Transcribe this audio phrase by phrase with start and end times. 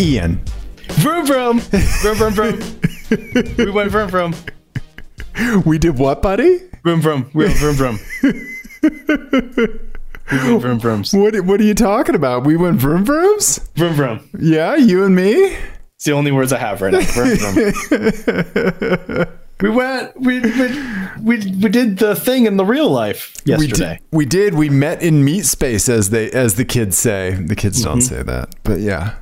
[0.00, 0.42] Ian.
[0.88, 1.60] Vroom vroom.
[1.60, 2.58] Vroom vroom vroom.
[3.56, 4.34] we went vroom vroom.
[5.64, 6.60] We did what, buddy?
[6.82, 7.30] Vroom vroom.
[7.34, 7.98] We went vroom vroom.
[8.22, 8.30] we
[10.30, 11.12] went vroom vrooms.
[11.12, 12.44] What What are you talking about?
[12.44, 13.58] We went vroom vrooms?
[13.74, 14.20] Vroom vroom.
[14.38, 15.56] Yeah, you and me.
[15.96, 17.00] It's the only words I have right now.
[17.00, 19.26] Vroom vroom.
[19.60, 20.20] we went.
[20.20, 20.68] We, we
[21.22, 23.98] we we did the thing in the real life We yesterday.
[23.98, 24.54] did, we did.
[24.54, 27.32] We met in meat space, as they as the kids say.
[27.34, 28.14] The kids don't mm-hmm.
[28.14, 29.14] say that, but yeah,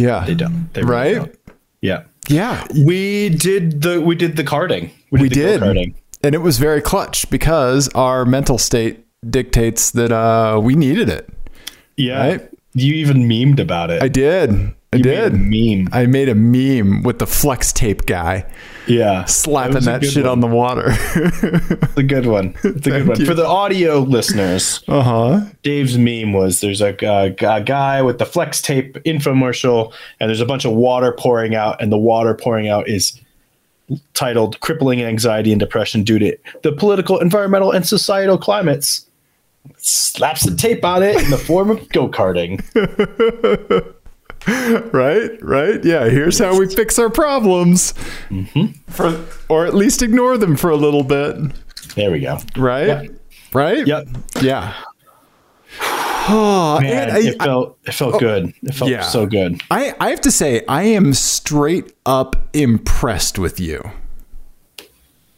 [0.00, 0.24] yeah.
[0.26, 0.68] They don't.
[0.72, 1.14] They really right?
[1.16, 1.38] don't.
[1.80, 2.02] Yeah.
[2.28, 4.90] Yeah, We did the we did the karting.
[5.10, 5.94] we the did, go-karting.
[6.22, 11.28] and it was very clutch because our mental state dictates that uh, we needed it.
[11.96, 12.18] Yeah.
[12.26, 12.50] Right?
[12.74, 14.00] You even memed about it.
[14.02, 14.72] I did.
[14.92, 15.32] I You made did.
[15.34, 15.88] a meme.
[15.92, 18.44] I made a meme with the flex tape guy
[18.88, 19.24] yeah.
[19.24, 20.32] slapping a that shit one.
[20.32, 20.92] on the water.
[21.90, 22.54] It's a good one.
[22.64, 23.20] It's a good one.
[23.20, 23.26] you.
[23.26, 25.40] For the audio listeners, uh huh.
[25.62, 30.40] Dave's meme was there's a, a, a guy with the flex tape infomercial, and there's
[30.40, 33.20] a bunch of water pouring out, and the water pouring out is
[34.14, 39.06] titled Crippling Anxiety and Depression Due to the Political, Environmental, and Societal Climates.
[39.76, 42.60] Slaps the tape on it in the form of go karting.
[44.92, 45.84] Right, right.
[45.84, 47.92] Yeah, here's how we fix our problems.
[48.28, 48.72] Mm-hmm.
[48.90, 51.36] For, or at least ignore them for a little bit.
[51.94, 52.38] There we go.
[52.56, 52.86] Right?
[52.86, 53.10] Yep.
[53.52, 53.86] Right?
[53.86, 54.08] Yep.
[54.40, 54.74] Yeah.
[56.32, 58.54] Oh, Man, I, it felt it felt good.
[58.62, 59.00] It felt yeah.
[59.00, 59.60] so good.
[59.68, 63.90] I, I have to say, I am straight up impressed with you.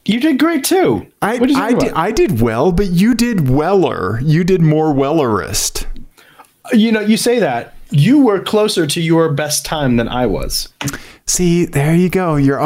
[0.05, 1.07] You did great too.
[1.23, 4.21] I, What did you I, did, I did well, but you did weller.
[4.23, 5.87] You did more wellerist.
[6.73, 7.75] You know, you say that.
[7.93, 10.69] You were closer to your best time than I was.
[11.27, 12.37] See, there you go.
[12.37, 12.61] You're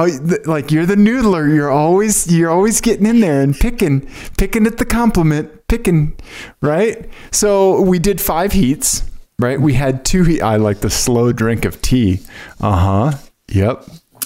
[0.46, 1.52] like you're the noodler.
[1.54, 6.16] You're always you're always getting in there and picking picking at the compliment, picking,
[6.62, 7.08] right?
[7.32, 9.02] So we did five heats,
[9.38, 9.60] right?
[9.60, 10.40] We had two heat.
[10.42, 12.20] I like the slow drink of tea.
[12.60, 12.76] Uh
[13.10, 13.18] huh.
[13.48, 13.84] Yep.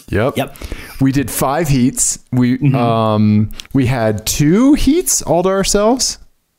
[0.08, 0.36] Yep.
[0.36, 0.56] Yep.
[1.00, 2.18] We did five heats.
[2.32, 6.18] We um we had two heats all to ourselves,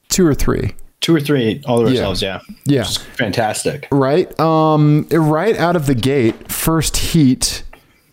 [0.09, 0.75] two or three.
[1.01, 2.41] Two or three all of ourselves, yeah.
[2.65, 2.81] Yeah.
[2.81, 3.87] Which fantastic.
[3.91, 4.39] Right.
[4.39, 5.07] Um.
[5.11, 7.63] Right out of the gate, first heat,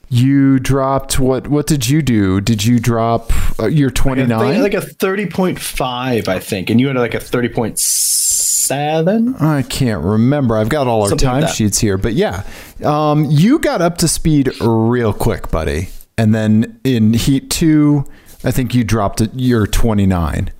[0.08, 1.48] you dropped what?
[1.48, 2.40] What did you do?
[2.40, 4.32] Did you drop uh, your 29?
[4.40, 6.70] I think like a 30.5, I think.
[6.70, 9.40] And you had like a 30.7?
[9.40, 10.56] I can't remember.
[10.56, 12.44] I've got all our Something like timesheets here, but yeah,
[12.84, 15.88] um, you got up to speed real quick, buddy.
[16.16, 18.04] And then in heat two,
[18.44, 20.50] I think you dropped it- your twenty nine.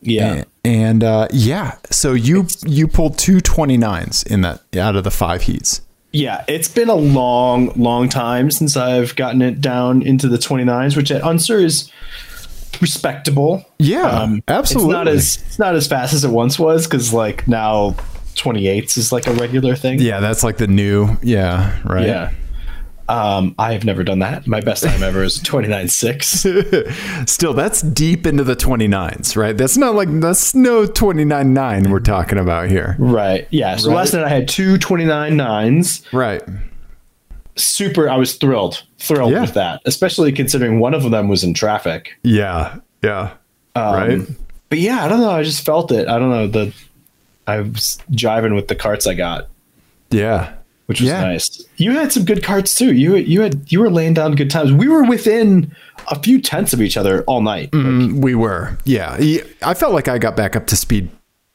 [0.00, 0.44] Yeah.
[0.64, 5.42] And uh, yeah, so you you pulled two 29s in that out of the five
[5.42, 5.80] heats.
[6.12, 10.96] Yeah, it's been a long, long time since I've gotten it down into the 29s,
[10.96, 11.90] which at Unser is
[12.80, 13.64] respectable.
[13.78, 14.90] Yeah, absolutely.
[14.90, 17.94] It's not as it's not as fast as it once was because like now
[18.36, 20.00] 28s is like a regular thing.
[20.00, 21.16] Yeah, that's like the new.
[21.22, 22.06] Yeah, right.
[22.06, 22.32] Yeah.
[23.08, 24.46] Um, I have never done that.
[24.46, 27.28] My best time ever is 29.6.
[27.28, 29.56] Still, that's deep into the 29s, right?
[29.56, 32.96] That's not like that's no 29.9 we're talking about here.
[32.98, 33.48] right.
[33.50, 33.76] Yeah.
[33.76, 33.96] So Right.
[33.96, 36.12] last night I had two 29.9s.
[36.12, 36.42] Right.
[37.56, 38.08] Super.
[38.08, 39.40] I was thrilled, thrilled Yeah.
[39.40, 42.10] with that, especially considering one of them was in traffic.
[42.22, 42.76] Yeah.
[43.02, 43.30] Yeah.
[43.74, 44.20] right.
[44.68, 45.30] But yeah, I don't know.
[45.30, 46.08] I just felt it.
[46.08, 46.46] I don't know.
[46.46, 46.74] The
[47.46, 49.48] I was jiving with the carts I got,
[50.10, 50.52] Yeah.
[50.88, 51.20] Which was Yeah.
[51.22, 51.64] nice.
[51.76, 52.92] You had some good cards too.
[52.92, 54.72] You you had you were laying down good times.
[54.72, 55.70] We were within
[56.08, 57.70] a few tenths of each other all night.
[57.72, 58.76] Mm, we were.
[58.84, 59.16] Yeah.
[59.62, 61.10] I felt like I got back up to speed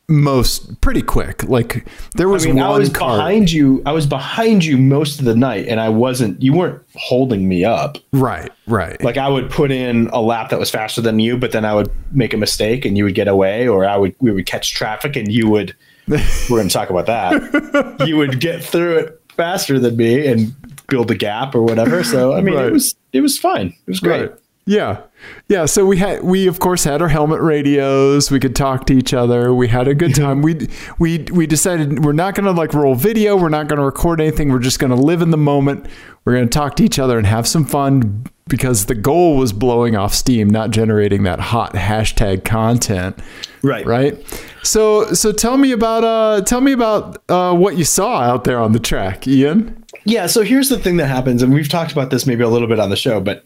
[0.09, 1.43] most pretty quick.
[1.45, 1.85] Like
[2.15, 3.17] there was I mean, one I was cart.
[3.19, 3.81] behind you.
[3.85, 6.41] I was behind you most of the night, and I wasn't.
[6.41, 7.97] You weren't holding me up.
[8.11, 8.51] Right.
[8.67, 9.01] Right.
[9.03, 11.73] Like I would put in a lap that was faster than you, but then I
[11.73, 14.73] would make a mistake, and you would get away, or I would we would catch
[14.73, 15.73] traffic, and you would.
[16.09, 16.17] we're
[16.49, 18.03] going to talk about that.
[18.05, 20.53] you would get through it faster than me and
[20.87, 22.03] build a gap or whatever.
[22.03, 22.67] So I mean, Right.
[22.67, 23.67] it was it was fine.
[23.67, 24.29] It was great.
[24.29, 24.31] Right.
[24.65, 25.01] Yeah.
[25.49, 25.65] Yeah.
[25.65, 28.31] So we had we of course had our helmet radios.
[28.31, 29.53] We could talk to each other.
[29.53, 30.41] We had a good time.
[30.41, 30.69] we
[30.99, 33.35] we we decided we're not gonna like roll video.
[33.35, 34.49] We're not gonna record anything.
[34.49, 35.87] We're just gonna live in the moment.
[36.23, 39.95] We're gonna talk to each other and have some fun because the goal was blowing
[39.95, 43.19] off steam, not generating that hot hashtag content.
[43.63, 43.85] Right.
[43.85, 44.17] Right.
[44.63, 48.59] So so tell me about uh tell me about uh what you saw out there
[48.59, 49.83] on the track, Ian.
[50.05, 52.67] Yeah, so here's the thing that happens, and we've talked about this maybe a little
[52.67, 53.45] bit on the show, but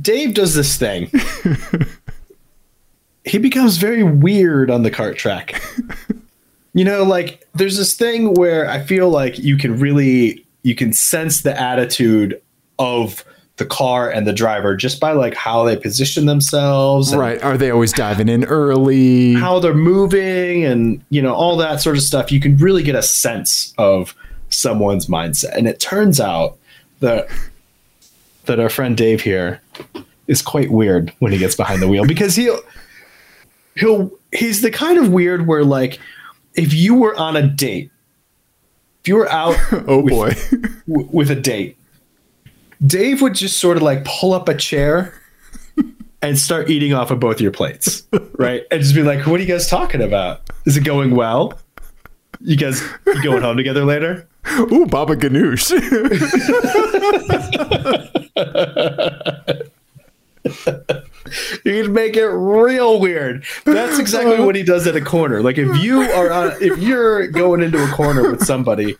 [0.00, 1.10] Dave does this thing.
[3.24, 5.60] he becomes very weird on the cart track.
[6.74, 10.92] you know, like there's this thing where I feel like you can really you can
[10.92, 12.40] sense the attitude
[12.78, 13.24] of
[13.56, 17.42] the car and the driver just by like how they position themselves Right.
[17.42, 19.32] Are they always diving in early?
[19.32, 22.94] how they're moving and you know all that sort of stuff you can really get
[22.94, 24.14] a sense of
[24.50, 25.56] someone's mindset.
[25.56, 26.58] And it turns out
[27.00, 27.28] that
[28.44, 29.60] that our friend Dave here
[30.28, 32.60] is quite weird when he gets behind the wheel because he'll
[33.76, 35.98] he'll he's the kind of weird where like
[36.54, 37.90] if you were on a date,
[39.02, 39.56] if you were out
[39.86, 40.30] Oh with, boy.
[40.88, 41.76] w- with a date,
[42.84, 45.14] Dave would just sort of like pull up a chair
[46.22, 48.02] and start eating off of both your plates,
[48.38, 48.62] right?
[48.70, 50.40] And just be like, "What are you guys talking about?
[50.64, 51.58] Is it going well?
[52.40, 54.26] You guys you going home together later?"
[54.72, 55.72] Ooh, Baba Ganoush.
[61.64, 63.44] You can make it real weird.
[63.64, 65.42] That's exactly what he does at a corner.
[65.42, 68.96] Like if you are on, if you're going into a corner with somebody,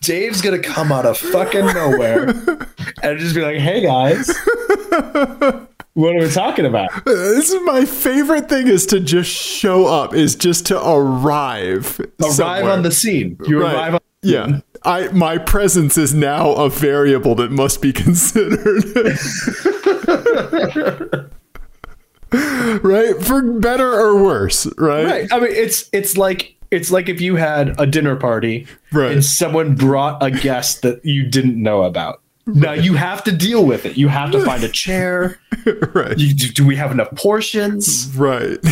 [0.00, 2.30] Dave's gonna come out of fucking nowhere
[3.04, 4.36] and just be like, "Hey guys,
[5.94, 10.12] what are we talking about?" this is my favorite thing is to just show up,
[10.12, 12.00] is just to arrive.
[12.20, 12.70] Arrive somewhere.
[12.72, 13.36] on the scene.
[13.46, 13.74] You Right.
[13.74, 14.00] arrive on.
[14.22, 14.60] Yeah.
[14.84, 18.84] I my presence is now a variable that must be considered.
[22.82, 23.22] right?
[23.22, 25.04] For better or worse, right?
[25.04, 25.32] Right.
[25.32, 29.12] I mean, it's it's like it's like if you had a dinner party Right.
[29.12, 32.20] and someone brought a guest that you didn't know about.
[32.46, 33.96] Now you have to deal with it.
[33.96, 35.38] You have to find a chair.
[35.94, 36.16] Right.
[36.18, 38.08] You, do, do we have enough portions?
[38.16, 38.58] Right.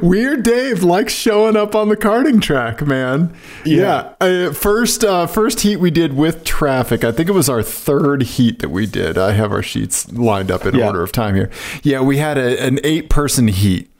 [0.00, 3.34] Weird Dave likes showing up on the karting track, man.
[3.64, 4.12] Yeah.
[4.20, 4.48] Yeah.
[4.48, 7.04] Uh, first, uh, first heat we did with traffic.
[7.04, 9.18] I think it was our third heat that we did.
[9.18, 10.86] I have our sheets lined up in Yeah.
[10.86, 11.50] order of time here.
[11.82, 13.90] Yeah, we had a, an eight-person heat,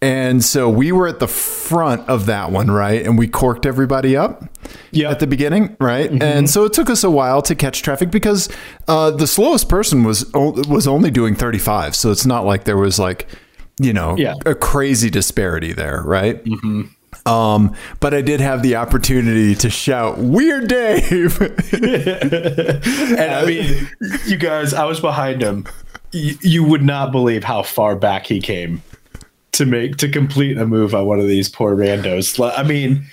[0.00, 3.04] and so we were at the front of that one, right?
[3.04, 4.44] And we corked everybody up
[4.90, 5.10] Yeah.
[5.10, 6.10] at the beginning, right?
[6.22, 8.48] And so it took us a while to catch traffic because
[8.88, 11.94] uh, the slowest person was o- was only doing 35.
[11.94, 13.28] So it's not like there was like,
[13.82, 14.34] you know, Yeah.
[14.46, 16.42] a crazy disparity there, right?
[17.26, 21.40] Um, but I did have the opportunity to shout "Weird Dave."
[21.72, 23.88] And I mean,
[24.26, 25.66] you guys, I was behind him.
[26.12, 28.82] You, you would not believe how far back he came
[29.52, 32.38] to make to complete a move on one of these poor randos.
[32.58, 33.04] I mean,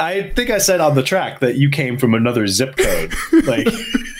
[0.00, 3.14] I think I said on the track that you came from another zip code.
[3.44, 3.66] Like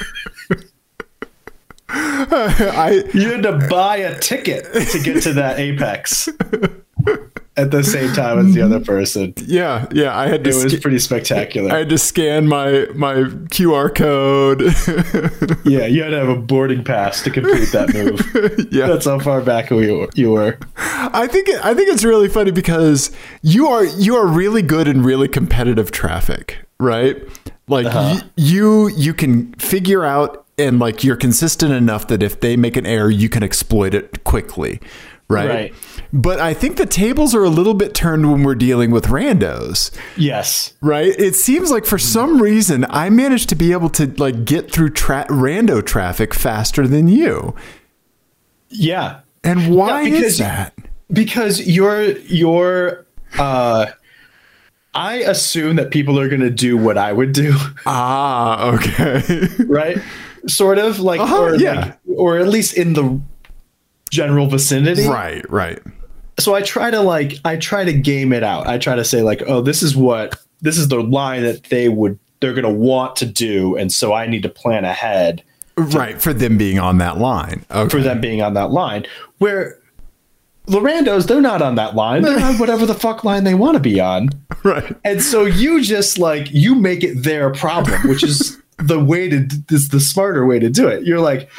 [1.90, 6.28] I you had to buy a ticket to get to that apex
[7.56, 9.32] at the same time as the other person.
[9.46, 11.72] yeah yeah I had to It was pretty spectacular.
[11.72, 13.14] I had to scan my my
[13.50, 14.60] QR code.
[15.64, 18.68] yeah, you had to have a boarding pass to complete that move.
[18.72, 20.08] yeah, That's how far back you were.
[20.14, 20.58] You were.
[20.76, 23.10] I think I think it's really funny because
[23.42, 27.16] you are you are really good in really competitive traffic, right?
[27.66, 28.16] Like Uh-huh.
[28.20, 32.76] y- you you can figure out and like you're consistent enough that if they make
[32.76, 34.80] an error, you can exploit it quickly,
[35.28, 35.48] right?
[35.48, 35.74] Right.
[36.12, 39.90] But I think the tables are a little bit turned when we're dealing with randos,
[40.16, 40.72] Yes.
[40.80, 41.14] right?
[41.18, 44.90] It seems like for some reason I managed to be able to like get through
[44.90, 47.54] tra- rando traffic faster than you.
[48.70, 49.20] Yeah.
[49.44, 50.74] And why because- is that?
[51.10, 53.06] Because you're you're
[53.38, 53.86] uh
[54.94, 57.54] I assume that people are gonna do what I would do,
[57.86, 59.22] Ah, okay.
[59.66, 59.98] right?
[60.46, 61.74] Sort of like Uh-huh, or yeah.
[61.80, 63.20] like or at least in the
[64.10, 65.06] general vicinity.
[65.06, 65.80] right, right.
[66.38, 68.66] So I try to like I try to game it out.
[68.66, 71.88] I try to say like, oh, this is what this is the line that they
[71.88, 75.42] would they're gonna want to do, and so I need to plan ahead
[75.76, 77.64] Right, for them being on that line.
[77.70, 77.88] Okay.
[77.88, 79.06] for them being on that line.
[79.38, 79.78] Where
[80.66, 82.22] Lorandos, they're not on that line.
[82.22, 84.28] They're on whatever the fuck line they want to be on.
[84.64, 84.96] Right.
[85.04, 89.46] And so you just like you make it their problem, which is the way to
[89.70, 91.04] is the smarter way to do it.
[91.04, 91.50] You're like,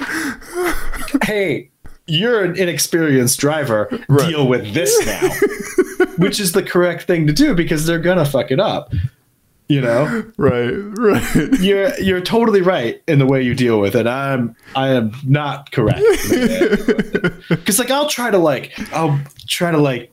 [1.23, 1.69] hey,
[2.07, 3.88] you're an inexperienced driver.
[4.07, 4.29] Right.
[4.29, 5.29] Deal with this now,
[6.17, 8.93] which is the correct thing to do because they're gonna fuck it up.
[9.67, 11.59] You know, Right, right.
[11.59, 14.07] you're you're totally right in the way you deal with it.
[14.07, 16.01] I'm I am not correct
[17.49, 20.11] because like I'll try to like I'll try to like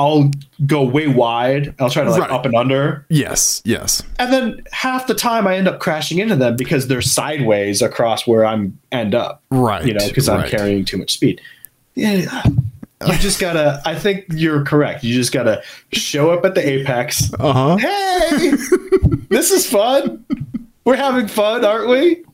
[0.00, 0.30] I'll
[0.64, 1.74] go way wide.
[1.78, 2.30] I'll try to like Right.
[2.30, 3.04] up and under.
[3.10, 4.02] Yes, yes.
[4.18, 8.26] And then half the time I end up crashing into them because they're sideways across
[8.26, 9.42] where I'm end up.
[9.50, 9.84] Right.
[9.84, 10.50] You know, because I'm right.
[10.50, 11.42] carrying too much speed.
[11.94, 12.42] Yeah.
[13.06, 15.04] You just gotta I think you're correct.
[15.04, 17.30] You just gotta show up at the apex.
[17.38, 17.76] Uh-huh.
[17.76, 18.50] Hey,
[19.28, 20.24] this is fun.
[20.86, 22.24] We're having fun, aren't we?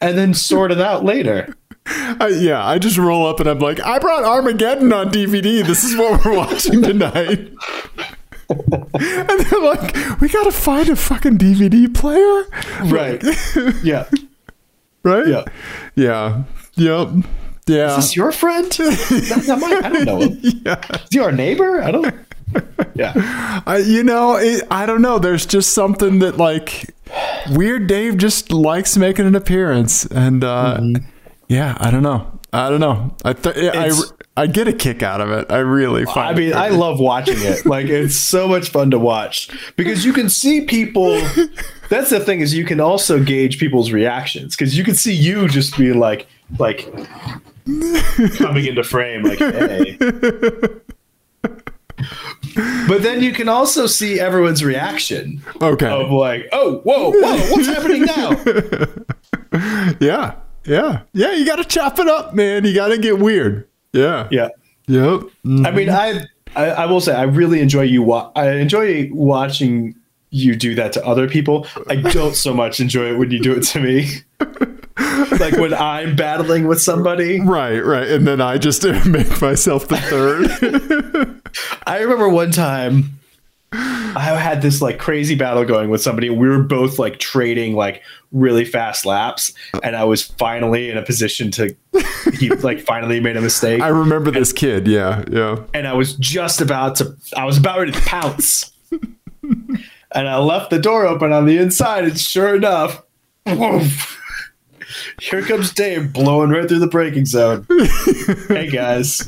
[0.00, 1.54] And then sort it out later.
[1.86, 5.64] I, yeah, I just roll up and I'm like, I brought Armageddon on DVD.
[5.66, 7.50] This is what we're watching tonight.
[8.48, 12.44] and they're like, we gotta find a fucking DVD player.
[12.90, 13.22] Right.
[13.82, 14.08] Yeah.
[15.04, 15.26] Right?
[15.26, 15.44] Yeah.
[15.96, 16.42] Yeah.
[16.74, 17.08] Yep.
[17.66, 17.90] Yeah.
[17.90, 18.70] Is this your friend?
[18.70, 20.38] That- that might- I don't know him.
[20.64, 20.80] yeah.
[20.94, 21.82] Is he our neighbor?
[21.82, 22.14] I don't
[22.94, 23.62] yeah.
[23.66, 25.18] I, you know, it, I don't know.
[25.18, 26.94] There's just something that like
[27.50, 30.78] Weird Dave just likes making an appearance, and uh,
[31.52, 32.40] yeah, I don't know.
[32.52, 33.14] I don't know.
[33.24, 33.90] I th- I
[34.36, 35.50] I get a kick out of it.
[35.50, 36.18] I really find.
[36.18, 37.66] I mean, I love watching it.
[37.72, 41.20] Like it's so much fun to watch because you can see people.
[41.90, 45.48] That's the thing is you can also gauge people's reactions because you can see you
[45.48, 46.26] just being like
[46.58, 46.90] like
[48.36, 49.98] coming into frame like hey.
[52.88, 55.86] But then you can also see everyone's reaction okay.
[55.86, 58.42] of like, oh, whoa, whoa, what's happening now?
[60.00, 61.32] Yeah, yeah, yeah.
[61.32, 62.64] You got to chop it up, man.
[62.64, 63.68] You got to get weird.
[63.92, 64.28] Yeah.
[64.30, 64.48] Yeah.
[64.88, 65.20] Yep.
[65.44, 65.66] Mm.
[65.66, 66.24] I mean, I,
[66.56, 68.02] I I will say I really enjoy you.
[68.02, 69.94] Wa- I enjoy watching
[70.30, 71.66] you do that to other people.
[71.88, 74.08] I don't so much enjoy it when you do it to me.
[75.38, 77.40] like when I'm battling with somebody.
[77.40, 78.08] Right, right.
[78.08, 81.40] And then I just make myself the third.
[81.86, 83.18] I remember one time
[83.74, 86.28] I had this like crazy battle going with somebody.
[86.28, 89.52] We were both like trading like really fast laps,
[89.82, 91.74] and I was finally in a position to.
[92.38, 93.80] He like finally made a mistake.
[93.80, 94.86] I remember this kid.
[94.86, 95.62] Yeah, yeah.
[95.74, 98.72] and I was just about to I was about ready to pounce.
[98.92, 103.02] and I left the door open on the inside, and sure enough,
[103.46, 104.21] woof,
[105.20, 107.66] here comes Dave blowing right through the braking zone.
[108.48, 109.18] hey guys,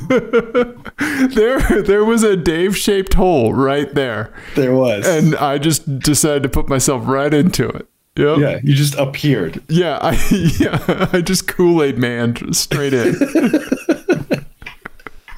[1.35, 5.05] There, there was a Dave-shaped hole right there, there was.
[5.07, 7.87] and I just decided to put myself right into it.
[8.17, 8.37] Yep.
[8.39, 9.61] yeah, you just appeared.
[9.67, 10.11] Yeah, I
[10.59, 13.13] yeah, I just Kool Aid man straight in.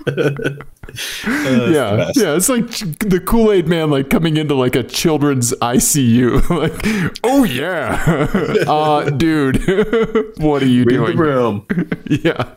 [1.28, 2.68] yeah, yeah, it's like
[3.00, 6.50] the Kool Aid man like coming into like a children's ICU.
[6.50, 8.28] like, oh yeah,
[8.68, 9.58] uh, dude,
[10.38, 11.18] what are you Read the doing?
[11.18, 11.66] room.
[12.10, 12.54] Yeah.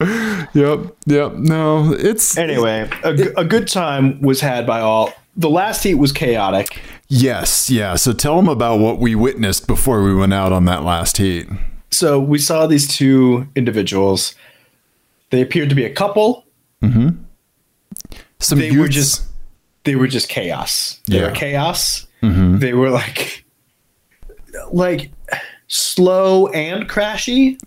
[0.00, 0.94] Yep.
[1.06, 1.32] Yep.
[1.36, 5.12] No, it's Anyway, A good time was had by all.
[5.38, 6.80] The last heat was chaotic.
[7.08, 7.94] yes, yeah.
[7.96, 11.46] So tell them about what we witnessed before we went out on that last heat.
[11.90, 14.34] So we saw these two individuals.
[15.30, 16.44] They appeared to be a couple.
[16.82, 17.22] Mm-hmm.
[18.38, 19.22] Some They were youths- just
[19.84, 21.00] they were just chaos.
[21.06, 21.26] They Yeah.
[21.28, 22.06] were chaos.
[22.22, 22.58] Mm-hmm.
[22.58, 23.44] They were like
[24.72, 25.10] like
[25.68, 27.58] slow and crashy.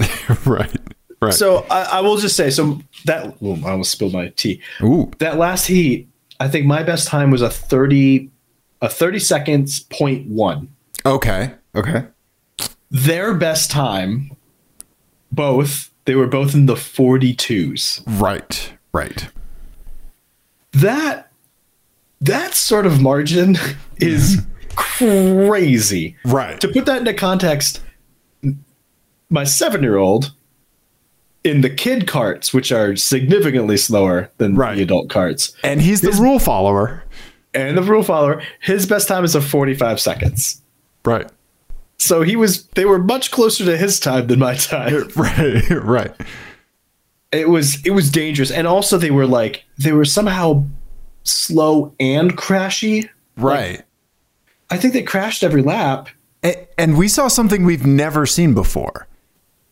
[0.46, 0.74] right,
[1.22, 1.34] right.
[1.34, 4.62] So I, I will just say so that ooh, I almost spilled my tea.
[4.82, 6.08] Ooh, That last heat,
[6.40, 8.30] I think my best time was a thirty
[8.82, 10.70] a thirty seconds point one.
[11.06, 12.06] okay, okay.
[12.92, 14.32] Their best time,
[15.32, 18.02] both they were both in the forty twos.
[18.08, 19.28] Right, right.
[20.74, 21.32] That
[22.22, 23.58] that sort of margin
[23.98, 24.42] is
[24.76, 26.16] crazy.
[26.26, 26.60] Right.
[26.62, 27.82] To put that into context,
[29.30, 30.34] my seven year old
[31.44, 34.76] in the kid carts, which are significantly slower than Right.
[34.76, 37.04] the adult carts, And he's the rule follower.
[37.54, 40.62] and the rule follower, his best time is a 45 seconds.
[41.06, 41.28] Right.
[42.00, 45.10] So he was, they were much closer to his time than my time.
[45.16, 46.12] Right, right.
[47.32, 48.50] It was, it was dangerous.
[48.52, 50.64] And also, they were like, they were somehow
[51.24, 53.10] slow and crashy.
[53.38, 53.84] Right.
[54.72, 56.10] I think they crashed every lap.
[56.44, 59.08] A- And we saw something we've never seen before.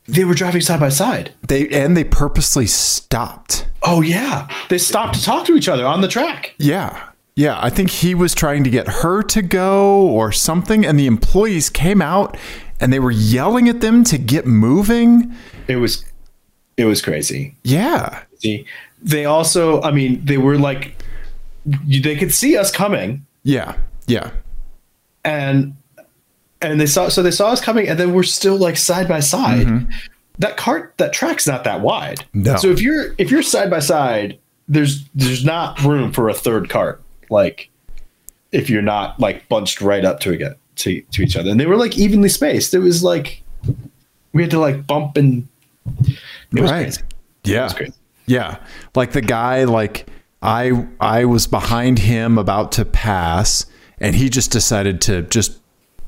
[0.08, 1.34] They were driving side by side.
[1.48, 3.68] They and they purposely stopped.
[3.84, 4.48] Oh, yeah.
[4.70, 6.54] They stopped to talk to each other on the track.
[6.60, 7.10] Yeah.
[7.38, 11.06] Yeah, I think he was trying to get her to go or something and the
[11.06, 12.36] employees came out
[12.80, 15.32] and they were yelling at them to get moving.
[15.68, 16.04] It was,
[16.78, 17.56] it was crazy.
[17.64, 18.24] Yeah.
[19.04, 21.00] They also, I mean, they were like,
[21.64, 23.78] they could see us coming, Yeah.
[24.08, 24.32] Yeah.
[25.24, 25.76] and
[26.60, 29.20] and they saw, so they saw us coming, and then we're still like side by
[29.20, 29.68] side.
[29.68, 29.92] Mm-hmm.
[30.40, 32.26] That cart, that track's not that wide.
[32.34, 32.56] No.
[32.56, 36.68] So if you're if you're side by side, there's there's not room for a third
[36.70, 37.04] cart.
[37.30, 37.70] Like
[38.52, 41.66] if you're not like bunched right up to it to to each other, and they
[41.66, 42.74] were like evenly spaced.
[42.74, 43.44] It was like
[44.34, 45.48] we had to like bump and
[46.54, 46.84] it was Right.
[46.84, 47.02] crazy.
[47.44, 47.60] Yeah.
[47.60, 47.94] It was crazy.
[48.26, 48.58] Yeah.
[48.96, 50.08] Like the guy like
[50.42, 53.66] I I was behind him about to pass
[54.00, 55.60] and he just decided to just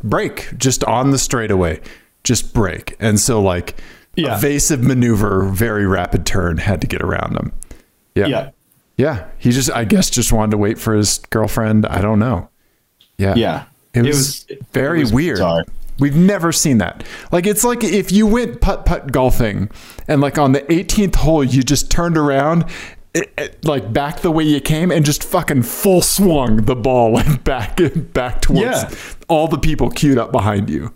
[0.04, 1.82] brake just on the straightaway.
[2.24, 2.96] Just brake.
[3.00, 3.76] And so like
[4.16, 4.38] Yeah.
[4.38, 7.52] evasive maneuver, very rapid turn had to get around him.
[8.16, 8.26] Yeah.
[8.28, 8.50] Yeah.
[9.00, 9.28] Yeah.
[9.38, 11.86] He just I guess just wanted to wait for his girlfriend.
[11.86, 12.50] I don't know.
[13.18, 13.36] Yeah.
[13.36, 13.64] Yeah.
[13.94, 15.36] It was, very it was weird.
[15.38, 15.64] bizarre.
[16.00, 17.04] We've never seen that.
[17.32, 19.70] Like it's like if you went putt putt golfing
[20.08, 22.66] and like on the 18th hole you just turned around
[23.14, 27.14] it, it- like back the way you came and just fucking full swung the ball
[27.20, 28.90] like back and back towards Yeah.
[29.30, 30.94] all the people queued up behind you.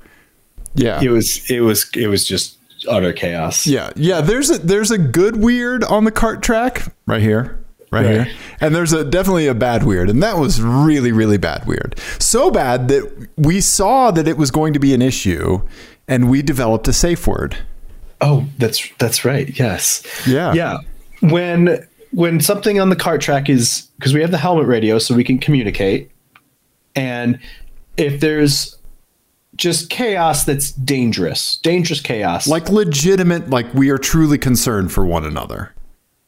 [0.75, 1.01] Yeah.
[1.01, 2.57] it was it was it was just
[2.89, 3.91] utter chaos yeah.
[3.95, 7.62] Yeah, there's a there's a good weird on the cart track right here.
[7.93, 8.27] Right, Right.
[8.27, 8.35] here.
[8.59, 11.99] And there's a definitely a bad weird, and that was really really bad weird.
[12.19, 15.61] So bad that we saw that it was going to be an issue,
[16.07, 17.57] and we developed a safe word.
[18.21, 19.57] Oh, that's that's right.
[19.59, 20.01] Yes.
[20.27, 20.53] Yeah.
[20.53, 20.77] Yeah.
[21.21, 25.15] When when something on the cart track is because we have the helmet radio so
[25.15, 26.11] we can communicate,
[26.95, 27.39] and
[27.97, 28.77] if there's
[29.55, 35.25] just chaos that's dangerous, dangerous chaos, Like legitimate, like we are truly concerned for one
[35.25, 35.73] another.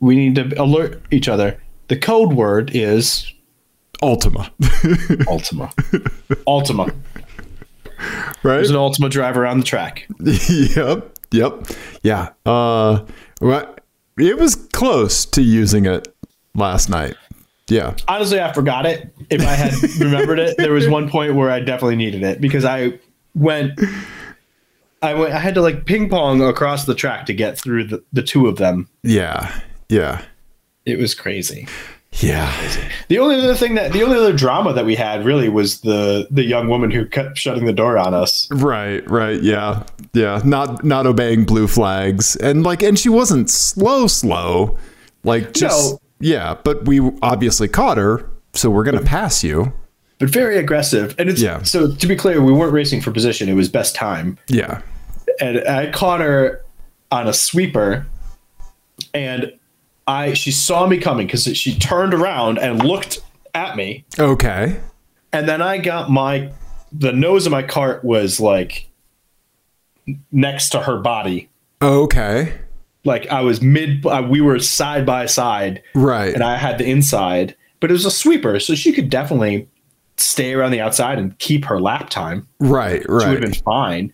[0.05, 1.59] We need to alert each other.
[1.87, 3.31] The code word is
[4.01, 4.51] Ultima,
[5.27, 5.71] Ultima.
[6.47, 6.83] Ultima.
[6.83, 8.41] right?
[8.43, 10.07] There's an Ultima driver on the track.
[10.49, 11.17] yep.
[11.31, 11.67] Yep.
[12.03, 12.29] Yeah.
[12.45, 13.05] Uh
[13.41, 13.75] well,
[14.17, 16.07] it was close to using it
[16.53, 17.15] last night.
[17.67, 17.95] Yeah.
[18.07, 19.11] honestly, I forgot it.
[19.31, 22.63] If I had remembered it, there was one point where I definitely needed it because
[22.63, 22.99] I
[23.33, 23.79] went,
[25.01, 28.03] I went, I had to like ping pong across the track to get through the,
[28.13, 28.87] the two of them.
[29.01, 29.51] Yeah.
[29.89, 30.23] Yeah.
[30.85, 31.67] It was crazy.
[32.19, 32.49] Yeah.
[33.09, 36.27] The only other thing that the only other drama that we had really was the
[36.31, 38.47] the young woman who kept shutting the door on us.
[38.51, 39.41] Right, right.
[39.41, 39.83] Yeah.
[40.13, 40.41] Yeah.
[40.45, 42.35] Not not obeying blue flags.
[42.37, 44.77] And like and she wasn't slow slow.
[45.25, 45.99] Like just No.
[46.19, 49.73] yeah, but we obviously caught her, so we're going to pass you.
[50.19, 51.63] But very aggressive, and it's Yeah.
[51.63, 54.37] so to be clear, we weren't racing for position; it was best time.
[54.47, 54.81] Yeah.
[55.41, 56.61] and I caught her
[57.11, 58.05] on a sweeper,
[59.13, 59.51] and
[60.07, 63.19] I she saw me coming because she turned around and looked
[63.53, 64.79] at me, Okay.
[65.33, 66.51] and then I got my
[66.91, 68.89] the nose of my cart was like
[70.31, 71.49] next to her body,
[71.81, 72.53] Okay.
[73.03, 74.05] like I was mid.
[74.05, 76.33] Uh, we were side by side, Right.
[76.33, 79.67] and I had the inside, but it was a sweeper, so she could definitely
[80.17, 82.47] stay around the outside and keep her lap time.
[82.59, 83.23] right, Right.
[83.23, 84.13] She would have been fine.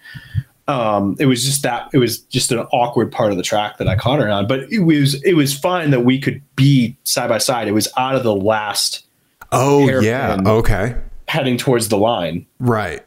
[0.71, 3.87] Um, it was just that it was just an awkward part of the track that
[3.87, 7.29] I caught her on, but it was it was fine that we could be side
[7.29, 7.67] by side.
[7.67, 9.05] It was out of the last
[9.51, 10.37] Oh, yeah.
[10.45, 10.95] Okay.
[11.27, 13.01] heading towards the line, Right.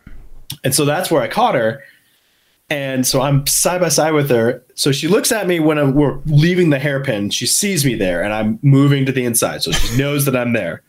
[0.62, 1.82] and so that's where I caught her.
[2.70, 4.62] And so I'm side by side with her.
[4.74, 7.30] So she looks at me when I'm, we're leaving the hairpin.
[7.30, 10.52] She sees me there, and I'm moving to the inside, so she knows that I'm
[10.54, 10.82] there.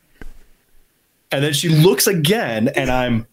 [1.31, 3.27] And then she looks again, and I'm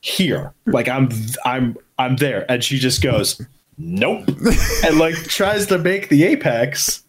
[0.00, 1.10] here, like I'm
[1.44, 3.40] I'm I'm there, and she just goes,
[3.78, 4.28] "Nope,"
[4.84, 7.04] and like tries to make the apex.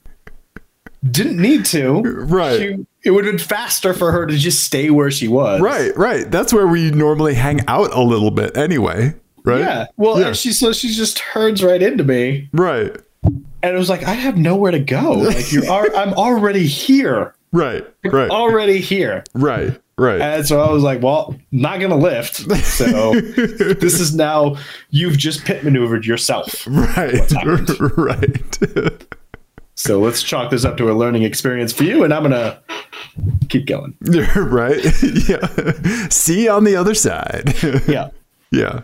[1.09, 2.01] Didn't need to.
[2.03, 2.59] Right.
[2.59, 5.59] She, it would have been faster for her to just stay where she was.
[5.59, 6.29] Right, right.
[6.29, 9.59] That's where we normally hang out a little bit anyway, right?
[9.61, 9.85] Yeah.
[9.97, 10.27] Well, Yeah.
[10.27, 12.49] and she so she just turns right into me.
[12.53, 12.95] Right.
[13.23, 15.13] and it was like I have nowhere to go.
[15.13, 17.83] Like you're, al- I'm already here, Right.
[18.05, 18.29] Right.
[18.29, 19.23] already here.
[19.33, 19.79] Right.
[20.01, 20.19] Right.
[20.19, 22.37] And so I was like, well, not gonna lift.
[22.65, 24.55] So this is now
[24.89, 26.67] you've just pit maneuvered yourself.
[26.81, 27.31] Right.
[27.97, 29.05] Right.
[29.75, 32.59] So let's chalk this up to a learning experience for you, and I'm gonna
[33.49, 33.95] keep going.
[34.35, 34.83] right.
[35.29, 35.47] Yeah.
[36.09, 37.53] See you on the other side.
[37.87, 38.09] Yeah.
[38.51, 38.81] Yeah.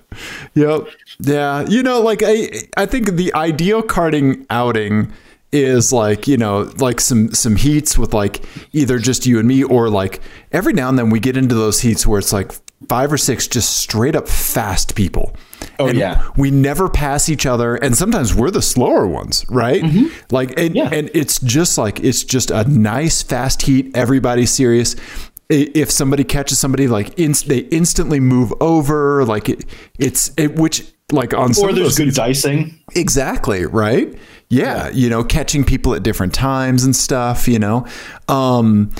[0.54, 0.88] Yep.
[1.20, 1.66] Yeah.
[1.68, 5.12] You know, like I I think the ideal karting outing
[5.52, 9.64] is like, you know, like some some heats with like either just you and me
[9.64, 12.52] or like every now and then we get into those heats where it's like
[12.90, 15.36] five or six just straight up fast people.
[15.80, 16.28] Oh, And yeah.
[16.38, 19.82] We never pass each other and sometimes we're the slower ones, right?
[20.32, 20.76] Like and, Mm-hmm.
[20.76, 20.90] Yeah.
[20.92, 24.96] and it's just like it's just a nice fast heat, everybody's serious
[25.50, 29.64] if somebody catches somebody like inst- they instantly move over like it,
[29.98, 30.84] it's it, which
[31.14, 32.78] like on some Or of there's those good dicing.
[32.96, 34.14] exactly right
[34.50, 37.86] yeah, you know catching people at different times and stuff you know?
[38.28, 38.92] Um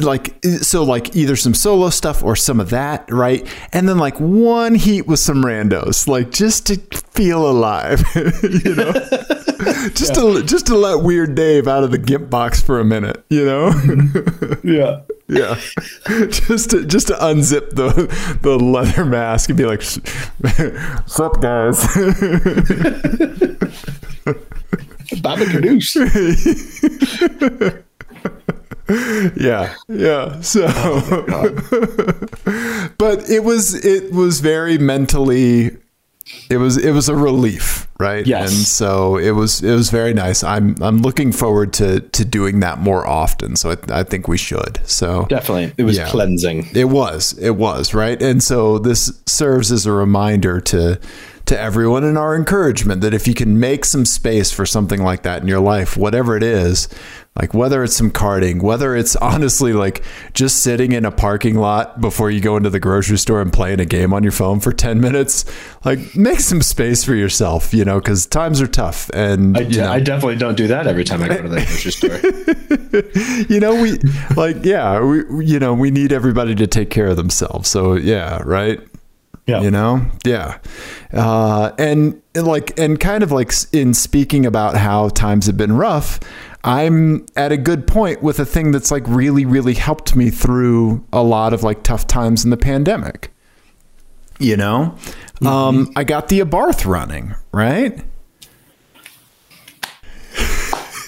[0.00, 3.46] like so like either some solo stuff or some of that right?
[3.72, 6.76] And then like one heat with some randos like just to
[7.10, 8.92] feel alive you know?
[9.94, 13.24] Just to just to let weird dave out of the gimp box for a minute
[13.28, 13.70] you know?
[14.64, 15.02] Yeah.
[15.28, 15.54] yeah,
[16.28, 19.82] just to just to unzip the the leather mask and be like,
[20.42, 21.80] "What's up, guys?"
[25.20, 25.94] Baba Ganoush.
[29.36, 30.40] yeah, yeah.
[30.40, 35.76] So, Oh but it was it was very mentally.
[36.48, 38.24] It was it was a relief, right?
[38.26, 38.50] Yes.
[38.52, 40.42] And so it was it was very nice.
[40.44, 43.56] I'm I'm looking forward to to doing that more often.
[43.56, 44.80] So I, I think we should.
[44.84, 45.72] So Definitely.
[45.76, 46.08] It was Yeah.
[46.08, 46.68] cleansing.
[46.74, 47.36] It was.
[47.38, 48.20] It was, right?
[48.22, 51.00] And so this serves as a reminder to
[51.52, 55.22] to everyone and our encouragement that if you can make some space for something like
[55.22, 56.88] that in your life, whatever it is,
[57.34, 60.02] Like whether it's some karting, whether it's honestly like
[60.34, 63.80] just sitting in a parking lot before you go into the grocery store and playing
[63.80, 65.44] a game on your phone for 10 minutes,
[65.84, 69.08] like make some space for yourself, you know, because times are tough.
[69.14, 71.56] And, I, you know, I definitely don't do that every time I go to the
[71.64, 73.46] grocery store.
[73.48, 73.98] you know, we
[74.36, 77.68] like, yeah, we- you know, we need everybody to take care of themselves.
[77.70, 78.78] So, yeah, right.
[79.46, 79.60] Yeah.
[79.60, 80.58] You know, yeah,
[81.12, 85.72] uh, and, and like, and kind of like in speaking about how times have been
[85.72, 86.20] rough,
[86.62, 91.04] I'm at a good point with a thing that's like really, really helped me through
[91.12, 93.32] a lot of like tough times in the pandemic.
[94.38, 94.96] You know,
[95.44, 98.00] um, I got the Abarth running, right?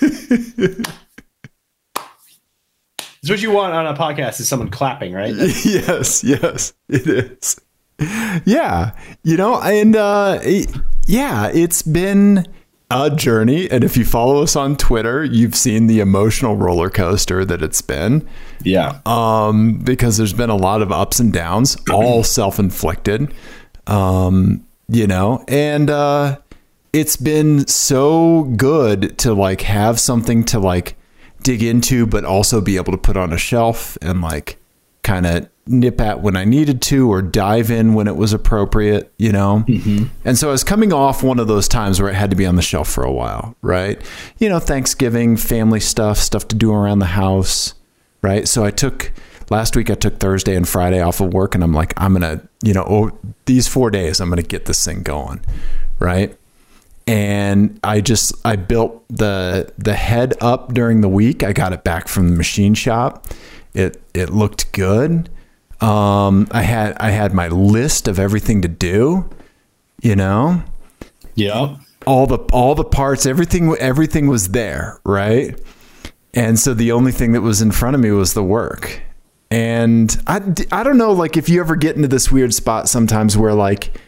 [3.24, 5.34] It's what you want on a podcast is someone clapping, right?
[5.64, 7.58] yes, yes, it is.
[8.44, 10.40] Yeah, you know, and uh,
[11.06, 12.46] yeah, it's been
[12.90, 13.70] a journey.
[13.70, 17.82] And if you follow us on Twitter, you've seen the emotional roller coaster that it's
[17.82, 18.26] been.
[18.62, 19.00] Yeah.
[19.06, 23.32] Um, because there's been a lot of ups and downs, all self inflicted.
[23.86, 26.38] Um, you know, and uh,
[26.92, 30.96] it's been so good to like have something to like
[31.42, 34.58] dig into, but also be able to put on a shelf and like
[35.04, 39.12] kind of nip at when I needed to or dive in when it was appropriate,
[39.18, 39.64] you know?
[39.68, 40.06] Mm-hmm.
[40.24, 42.44] And so I was coming off one of those times where it had to be
[42.44, 44.00] on the shelf for a while, right?
[44.38, 47.74] You know, Thanksgiving, family stuff, stuff to do around the house,
[48.20, 48.48] right?
[48.48, 49.12] So I took
[49.50, 52.38] last week I took Thursday and Friday off of work and I'm like I'm going
[52.38, 55.40] to, you know, oh, these 4 days I'm going to get this thing going,
[55.98, 56.36] right?
[57.06, 61.42] and I just I built the the head up during the week.
[61.42, 63.26] I got it back from the machine shop.
[63.74, 65.28] It it looked good.
[65.80, 69.28] Um, I had I had my list of everything to do.
[70.02, 70.62] You know,
[71.34, 71.76] Yeah.
[72.06, 75.58] all the all the parts, everything everything was there, right?
[76.34, 79.00] And so the only thing that was in front of me was the work.
[79.50, 80.40] And I
[80.72, 83.98] I don't know like if you ever get into this weird spot sometimes where like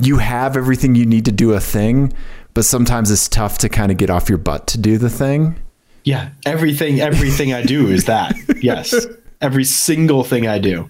[0.00, 2.12] you have everything you need to do a thing,
[2.54, 5.56] but sometimes it's tough to kind of get off your butt to do the thing.
[6.04, 6.30] Yeah.
[6.46, 8.34] Everything everything I do is that.
[8.62, 8.94] Yes.
[9.40, 10.88] Every single thing I do.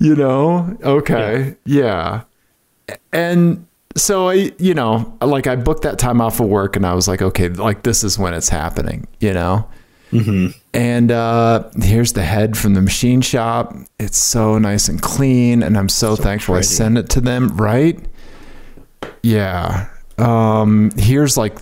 [0.00, 2.22] you know okay yeah.
[3.12, 3.64] and
[3.96, 7.06] so i you know like i booked that time off of work and i was
[7.06, 9.68] like okay like this is when it's happening you know
[10.74, 15.76] and uh here's the head from the machine shop it's so nice and clean and
[15.78, 16.66] i'm so, thankful i pretty.
[16.68, 17.98] sent it to them right
[19.22, 21.56] yeah um here's like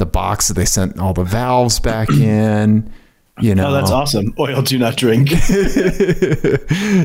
[0.00, 2.92] the box that they sent all the valves back in
[3.40, 4.34] you know Oh, that's awesome.
[4.38, 5.30] Oil do not drink.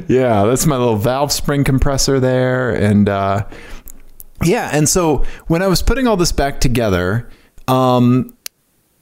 [0.07, 2.71] yeah, that's my little valve spring compressor there.
[2.71, 3.45] And uh,
[4.43, 7.29] yeah, and so when I was putting all this back together,
[7.67, 8.35] um,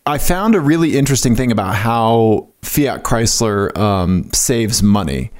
[0.05, 5.31] I found a really interesting thing about how Fiat Chrysler um, saves money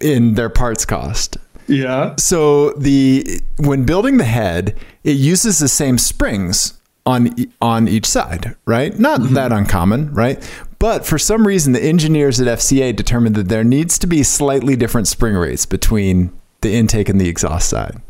[0.00, 1.36] in their parts cost.
[1.66, 2.16] yeah.
[2.16, 6.77] So the when building the head, it uses the same springs
[7.08, 8.96] on on each side, right?
[8.98, 9.34] Not mm-hmm.
[9.34, 10.38] that uncommon, right?
[10.78, 14.76] But for some reason, the engineers at FCA determined that there needs to be slightly
[14.76, 18.00] different spring rates between the intake and the exhaust side.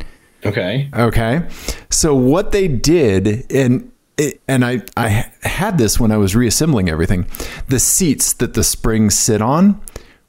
[0.44, 0.90] Okay.
[0.92, 1.48] Okay.
[1.90, 6.88] So what they did, and it, and I I had this when I was reassembling
[6.88, 7.26] everything,
[7.68, 9.80] the seats that the springs sit on,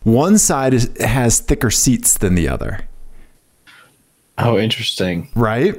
[0.04, 2.86] one side is, has thicker seats than the other
[4.38, 5.28] Oh, interesting.
[5.36, 5.76] right?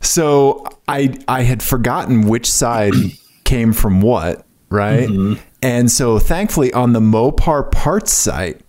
[0.00, 2.92] So I I had forgotten which side
[3.44, 5.08] came from what, right?
[5.62, 8.60] And so thankfully on the Mopar parts site,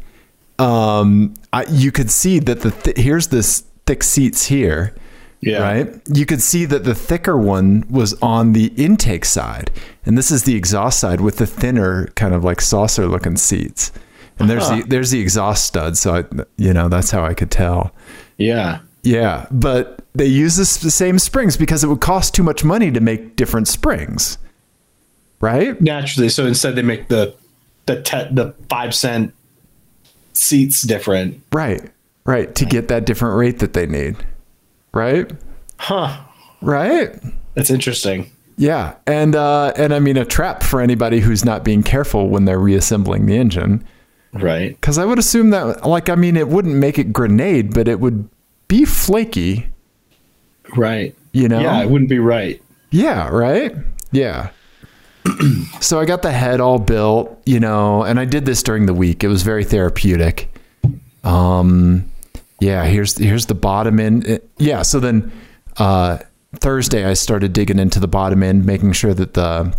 [0.57, 4.93] um, I, you could see that the th- here's this thick seats here,
[5.41, 5.61] Yeah.
[5.61, 6.01] right?
[6.13, 9.71] You could see that the thicker one was on the intake side,
[10.05, 13.91] and this is the exhaust side with the thinner kind of like saucer looking seats.
[14.39, 16.23] And there's the there's the exhaust stud, so I,
[16.57, 17.93] you know that's how I could tell.
[18.37, 18.79] Yeah.
[19.03, 22.91] Yeah, but they use this, the same springs because it would cost too much money
[22.91, 24.37] to make different springs,
[25.39, 25.79] right?
[25.81, 26.29] Naturally.
[26.29, 27.33] So instead they make the
[27.85, 29.33] the te- the five cent
[30.33, 31.41] seats different.
[31.53, 31.81] Right,
[32.25, 32.53] right.
[32.55, 34.17] To get that different rate that they need,
[34.93, 35.31] right,
[35.77, 36.17] Huh.
[36.61, 37.11] right.
[37.55, 38.29] That's interesting.
[38.57, 42.43] Yeah, and uh, and I mean a trap for anybody who's not being careful when
[42.43, 43.85] they're reassembling the engine,
[44.33, 44.71] Right.
[44.75, 48.01] because I would assume that, like, I mean, it wouldn't make it grenade, but it
[48.01, 48.27] would
[48.69, 49.67] be flaky.
[50.77, 51.13] Right.
[51.33, 51.59] You know?
[51.59, 52.63] Yeah, it wouldn't be right.
[52.91, 53.75] Yeah, right?
[54.11, 54.51] Yeah.
[55.81, 58.93] so I got the head all built, you know, and I did this during the
[58.93, 59.23] week.
[59.23, 60.49] It was very therapeutic.
[61.25, 62.09] Um
[62.61, 64.39] yeah, here's here's the bottom end.
[64.57, 65.31] Yeah, so then
[65.77, 66.19] uh
[66.55, 69.75] Thursday I started digging into the bottom end, making sure that the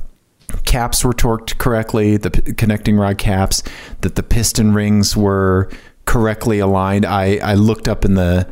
[0.64, 3.62] caps were torqued correctly, the p- connecting rod caps,
[4.03, 5.70] that the piston rings were
[6.05, 7.05] correctly aligned.
[7.05, 8.48] I, I looked up in the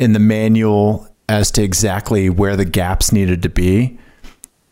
[0.00, 3.98] in the manual as to exactly where the gaps needed to be.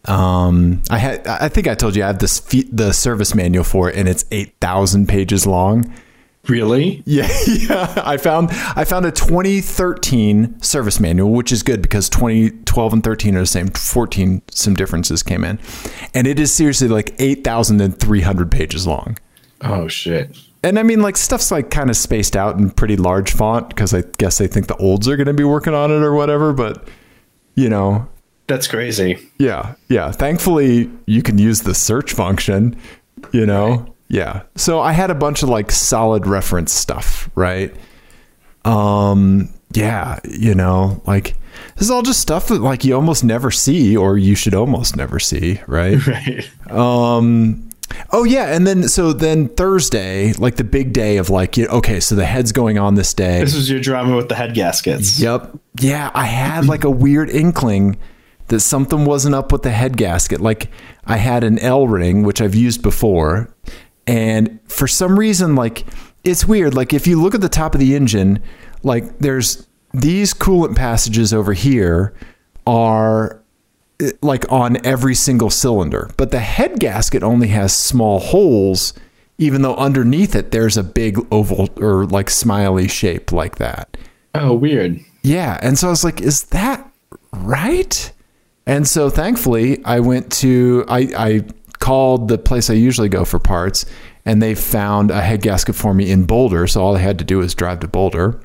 [0.07, 3.63] Um, I had I think I told you I have this fe- the service manual
[3.63, 5.93] for it, and it's eight thousand pages long.
[6.49, 7.03] Really?
[7.05, 8.03] Yeah, yeah.
[8.05, 13.37] I found I found a 2013 service manual, which is good because 2012 and 13
[13.37, 13.69] are the same.
[13.69, 15.59] 14 some differences came in,
[16.15, 19.19] and it is seriously like 8,300 pages long.
[19.61, 20.39] Oh shit.
[20.63, 23.95] And I mean, like stuff's like kind of spaced out in pretty large font because
[23.95, 26.53] I guess they think the olds are going to be working on it or whatever.
[26.53, 26.89] But
[27.55, 28.09] you know,
[28.49, 29.19] That's crazy.
[29.39, 30.11] yeah, yeah.
[30.11, 32.77] Thankfully, you can use the search function,
[33.33, 33.95] you know?
[34.09, 34.43] Yeah.
[34.57, 37.75] So I had a bunch of like solid reference stuff, right?
[38.65, 41.35] Um, yeah, you know, like
[41.77, 44.97] this is all just stuff that like you almost never see or you should almost
[44.97, 45.99] never see, right?
[46.07, 46.73] Right.
[46.73, 47.68] Um,
[48.11, 52.01] oh yeah, and then so then Thursday, like the big day of like, you okay,
[52.01, 53.41] so the head's going on this day.
[53.41, 55.21] This was your drama with the head gaskets.
[55.21, 55.59] Yep.
[55.81, 57.99] Yeah, I had like a weird inkling
[58.49, 60.41] that something wasn't up with the head gasket.
[60.41, 60.71] Like
[61.05, 63.55] I had an Elring, which I've used before,
[64.07, 65.85] and for some reason, like
[66.25, 66.75] it's weird.
[66.75, 68.43] Like if you look at the top of the engine,
[68.83, 72.15] like there's these coolant passages over here
[72.67, 73.43] are
[74.23, 78.93] like on every single cylinder, but the head gasket only has small holes,
[79.39, 83.97] even though underneath it there's a big oval or like smiley shape like that.
[84.35, 85.01] Oh, weird.
[85.23, 85.59] Yeah.
[85.63, 86.89] And so I was like, is that
[87.33, 88.13] right?
[88.67, 91.45] And so thankfully I went to, I, I
[91.81, 93.85] called the place I usually go for parts
[94.25, 96.67] and they found a head gasket for me in Boulder.
[96.67, 98.41] So all I had to do was drive to Boulder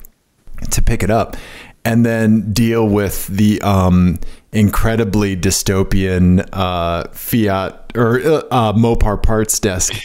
[0.70, 1.36] to pick it up
[1.84, 4.18] and then deal with the um,
[4.54, 9.92] incredibly dystopian uh, Fiat or uh, uh, Mopar parts desk.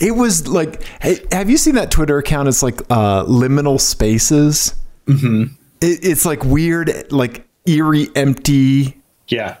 [0.00, 2.48] It was like, hey, have you seen that Twitter account?
[2.48, 4.74] It's like uh, liminal spaces.
[5.80, 9.00] It, it's like weird, like eerie, empty.
[9.28, 9.56] Yeah.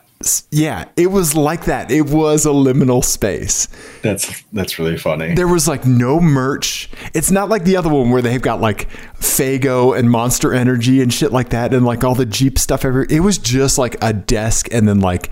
[0.50, 1.90] Yeah, it was like that.
[1.90, 3.68] It was a liminal space.
[4.02, 5.34] That's that's really funny.
[5.34, 6.88] There was like no merch.
[7.14, 11.12] It's not like the other one where they've got like Fago and Monster Energy and
[11.12, 13.06] shit like that and like all the Jeep stuff everywhere.
[13.10, 15.30] It was just like a desk and then like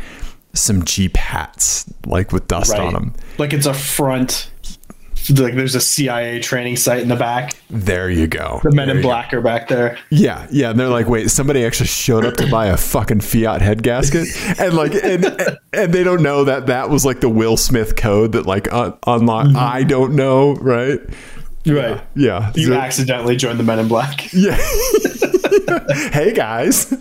[0.55, 3.15] some Jeep hats like with dust on them.
[3.39, 4.51] Like it's a front.
[5.31, 7.55] Like there's a CIA training site in the back.
[7.71, 8.61] There you go.
[8.65, 9.09] The Men There in you go.
[9.09, 9.97] Black are back there.
[10.11, 13.63] Yeah, yeah, and they're like, wait, somebody actually showed up to buy a fucking Fiat
[13.63, 14.27] head gasket,
[14.59, 15.25] and like, and
[15.73, 18.95] and they don't know that that was like the Will Smith code that like un-
[19.07, 19.47] unlock.
[19.47, 19.57] Mm-hmm.
[19.57, 20.99] I don't know, right?
[21.65, 22.01] Right.
[22.17, 24.33] Yeah, You So- accidentally joined the Men in Black.
[24.33, 24.57] yeah.
[26.13, 26.87] hey guys,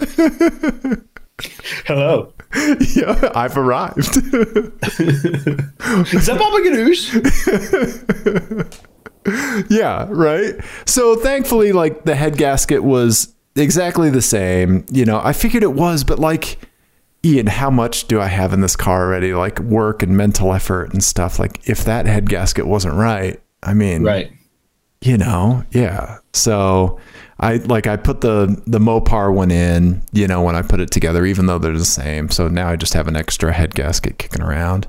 [1.86, 2.34] Hello.
[2.96, 4.00] yeah, I've arrived.
[4.00, 4.16] Is
[6.26, 7.12] that Baba Ganoush?
[9.70, 10.56] yeah, right.
[10.86, 14.86] So thankfully, like the head gasket was exactly the same.
[14.92, 16.58] You know, I figured it was, but like.
[17.24, 19.36] Ian, how much do I have in this car already?
[19.36, 21.38] Like work and mental effort and stuff.
[21.38, 24.32] Like if that head gasket wasn't right, I mean, Right.
[25.02, 26.18] you know, yeah.
[26.34, 27.00] So
[27.42, 30.92] I like I put the the Mopar one in, you know, when I put it
[30.92, 32.30] together, even though they're the same.
[32.30, 34.88] So now I just have an extra head gasket kicking around.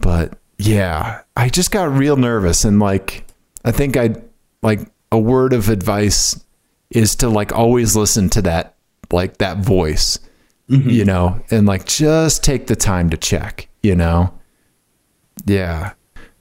[0.00, 3.24] But yeah, I just got real nervous and like
[3.64, 4.16] I think I
[4.60, 4.80] like
[5.12, 6.44] a word of advice
[6.90, 8.74] is to like always listen to that
[9.12, 10.18] like that voice,
[10.66, 14.34] you know, and like just take the time to check, you know.
[15.46, 15.92] Yeah.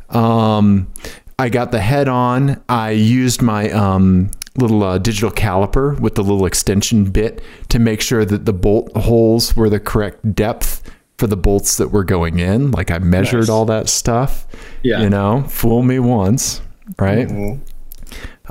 [0.10, 0.91] Um,
[1.39, 2.63] I got the head on.
[2.67, 8.02] I used my um, little uh, digital caliper with the little extension bit to make
[8.02, 10.82] sure that the bolt holes were the correct depth
[11.19, 12.71] for the bolts that were going in.
[12.71, 13.50] Like I measured Nice.
[13.50, 14.47] all that stuff.
[14.82, 15.02] Yeah.
[15.02, 16.62] You know, fool me once,
[16.97, 17.30] right?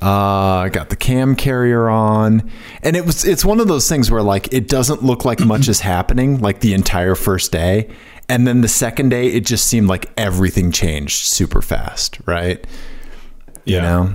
[0.01, 0.07] Uh,
[0.65, 2.51] I got the cam carrier on,
[2.83, 5.69] and it was it's one of those things where like it doesn't look like much
[5.69, 7.89] is happening like the entire first day,
[8.29, 12.65] and then the second day it just seemed like everything changed super fast, right?
[13.65, 14.15] You know.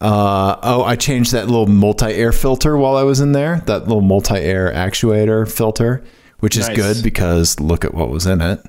[0.00, 3.62] Uh, oh, I changed that little multi-air filter while I was in there.
[3.66, 6.04] That little multi-air actuator filter,
[6.40, 8.60] which is good because look at what was in it.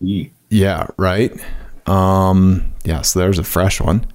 [0.00, 1.32] Ye- Yeah, right.
[1.86, 4.06] Um, yeah, so there's a fresh one.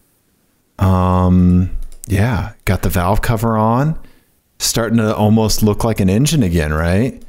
[0.79, 1.71] Um,
[2.07, 3.97] yeah, got the valve cover on,
[4.59, 7.21] starting to almost look like an engine again, right?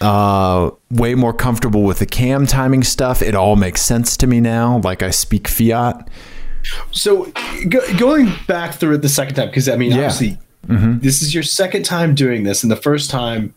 [0.00, 3.20] Uh, way more comfortable with the cam timing stuff.
[3.20, 4.80] It all makes sense to me now.
[4.84, 6.08] Like I speak Fiat.
[6.92, 7.32] So
[7.68, 9.96] go, going back through it the second time, because I mean, Yeah.
[9.98, 10.98] obviously, mm-hmm.
[11.00, 13.54] this is your second time doing this, and the first time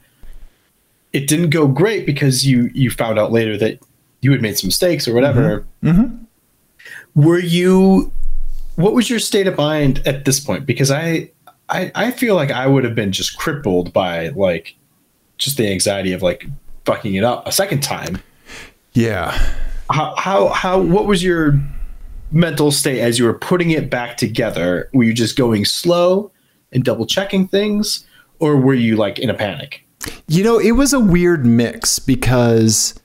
[1.13, 3.80] it didn't go great because you you found out later that
[4.21, 5.65] you had made some mistakes or whatever.
[5.84, 6.01] Mm-hmm.
[6.01, 7.21] Mm-hmm.
[7.21, 8.12] Were you?
[8.77, 10.65] What was your state of mind at this point?
[10.65, 11.30] Because I,
[11.69, 14.75] I, I feel like I would have been just crippled by like,
[15.41, 16.45] just the anxiety of like
[16.86, 18.21] fucking it up a second time.
[18.93, 19.32] Yeah.
[19.89, 20.80] How, how, how?
[20.80, 21.60] What was your
[22.32, 24.89] mental state as you were putting it back together?
[24.93, 26.32] Were you just going slow
[26.71, 28.06] and double checking things,
[28.39, 29.86] or were you like in a panic?
[30.27, 32.95] You know, it was a weird mix because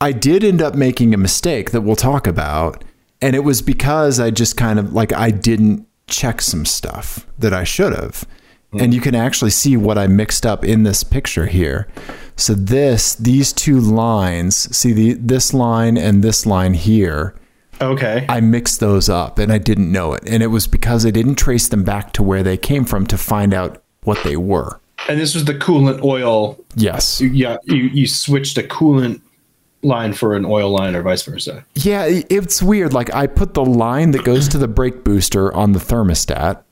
[0.00, 2.84] I did end up making a mistake that we'll talk about.
[3.22, 7.54] And it was because I just kind of like I didn't check some stuff that
[7.54, 8.26] I should have.
[8.74, 8.80] Hmm.
[8.80, 11.88] And you can actually see what I mixed up in this picture here.
[12.36, 17.34] So this these two lines, see the this line and this line here,
[17.80, 18.24] Okay.
[18.28, 20.22] I mixed those up and I didn't know it.
[20.26, 23.18] And it was because I didn't trace them back to where they came from to
[23.18, 24.80] find out what they were.
[25.08, 26.56] and this was the coolant oil.
[26.76, 27.20] Yes.
[27.20, 29.20] Yeah, you, you switched a coolant
[29.82, 31.64] line for an oil line or vice versa.
[31.74, 32.92] Yeah, it's weird.
[32.94, 36.62] Like I put the line that goes to the brake booster on the thermostat,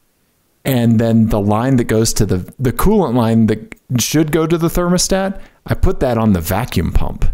[0.64, 4.56] and then the line that goes to the the coolant line that should go to
[4.58, 7.24] the thermostat, I put that on the vacuum pump.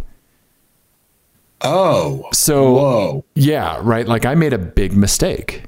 [1.60, 2.26] Oh.
[2.32, 3.24] So Whoa.
[3.34, 4.06] yeah, right.
[4.06, 5.64] Like I made a big mistake.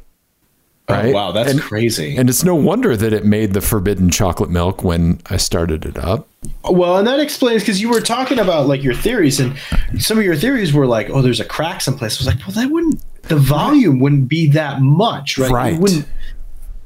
[0.88, 1.06] Oh, right?
[1.06, 2.16] Oh, wow, that's And- crazy.
[2.16, 5.96] And it's no wonder that it made the forbidden chocolate milk when I started it
[5.98, 6.28] up.
[6.68, 9.54] well, and that explains because you were talking about like your theories, and
[9.98, 12.54] some of your theories were like, "Oh, there's a crack someplace." I was like, "Well,
[12.56, 13.00] that wouldn't.
[13.28, 15.50] The volume wouldn't be that much, right?
[15.50, 15.74] Right.
[15.74, 16.06] You wouldn't.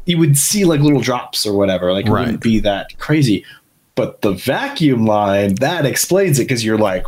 [0.06, 1.92] You would see like little drops or whatever.
[1.92, 2.20] Like it Right.
[2.26, 3.44] wouldn't be that crazy."
[3.96, 7.04] But the vacuum line that explains it because you're like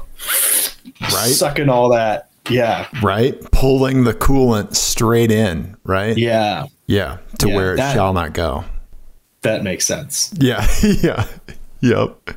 [1.00, 1.10] Right?
[1.32, 2.28] sucking all that.
[2.48, 3.34] Yeah, Right?
[3.50, 6.16] Pulling the coolant straight in, right?
[6.16, 8.64] yeah, Yeah, to Yeah, where it that- shall not go.
[9.42, 10.30] that makes sense.
[10.38, 10.64] Yeah,
[11.02, 11.24] yeah.
[11.80, 12.30] Yep.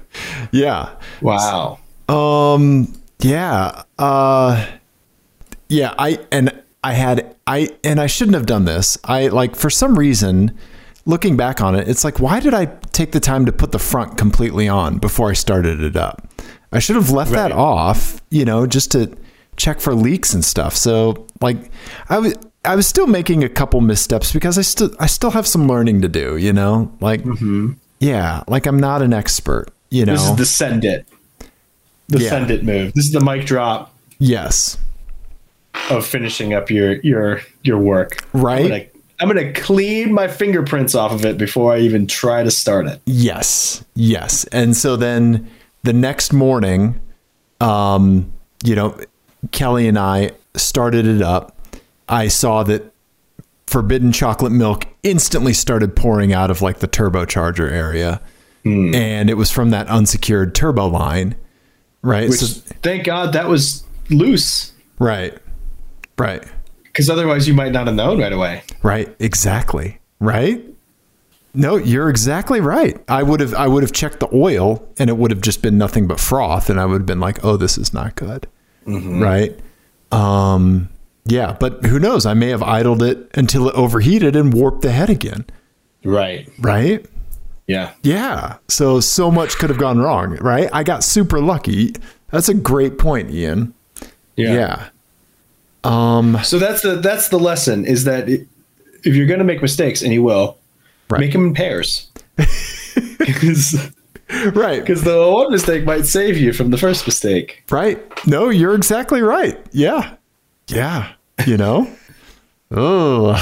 [0.51, 0.89] Yeah.
[1.21, 1.77] Wow.
[2.09, 2.91] Um
[3.21, 3.83] yeah.
[3.99, 4.65] Uh
[5.69, 6.51] yeah, I and
[6.83, 8.97] I had I and I shouldn't have done this.
[9.03, 10.57] I like for some reason
[11.05, 13.79] looking back on it, it's like why did I take the time to put the
[13.79, 16.27] front completely on before I started it up?
[16.71, 19.15] I should have left that off, you know, just to
[19.57, 20.75] check for leaks and stuff.
[20.75, 21.71] So like
[22.09, 25.47] I was I was still making a couple missteps because I still I still have
[25.47, 26.91] some learning to do, you know?
[27.01, 27.73] Like mm-hmm.
[27.99, 30.13] yeah, like I'm not an expert, you know.
[30.13, 31.07] This is the send it.
[32.07, 32.29] The Yeah.
[32.29, 32.93] send it move.
[32.93, 34.77] This is the mic drop yes.
[35.89, 38.25] Of finishing up your your your work.
[38.33, 38.61] Right.
[38.61, 38.85] I'm gonna,
[39.19, 43.01] I'm gonna clean my fingerprints off of it before I even try to start it.
[43.05, 44.45] Yes, yes.
[44.45, 45.49] And so then
[45.83, 46.99] the next morning,
[47.59, 48.31] um,
[48.63, 48.99] you know,
[49.51, 51.57] Kelly and I started it up.
[52.07, 52.91] I saw that
[53.67, 58.21] forbidden chocolate milk instantly started pouring out of like the turbocharger area.
[58.65, 61.35] And it was from that unsecured turbo line.
[62.01, 62.29] Right.
[62.29, 64.73] Which so, thank God that was loose.
[64.99, 65.37] right.
[66.19, 66.43] Right.
[66.83, 68.63] Because otherwise you might not have known right away.
[68.83, 69.15] Right.
[69.19, 69.99] Exactly.
[70.19, 70.63] Right.
[71.53, 73.01] No, you're exactly right.
[73.07, 75.77] I would have I would have checked the oil and it would have just been
[75.77, 78.47] nothing but froth and I would have been like, "Oh, this is not good."
[78.85, 79.59] Right?
[80.11, 80.89] Um
[81.25, 82.25] yeah, but who knows?
[82.25, 85.45] I may have idled it until it overheated and warped the head again.
[86.03, 86.49] Right.
[86.59, 87.05] Right?
[87.67, 87.93] Yeah.
[88.03, 88.57] Yeah.
[88.67, 90.69] So so much could have gone wrong, right?
[90.73, 91.93] I got super lucky.
[92.31, 93.73] That's a great point, Ian.
[94.35, 94.53] Yeah.
[94.53, 94.89] Yeah.
[95.83, 100.11] Um, so that's the that's the lesson is that if you're gonna make mistakes, and
[100.13, 100.57] you will,
[101.09, 101.21] Right.
[101.21, 102.07] make them in pairs.
[103.17, 103.91] Because
[104.53, 104.81] Right.
[104.81, 107.63] Because the one mistake might save you from the first mistake.
[107.71, 107.99] Right.
[108.27, 109.57] No, you're exactly right.
[109.71, 110.15] Yeah.
[110.67, 111.13] Yeah.
[111.45, 111.87] You know?
[112.71, 113.33] Oh.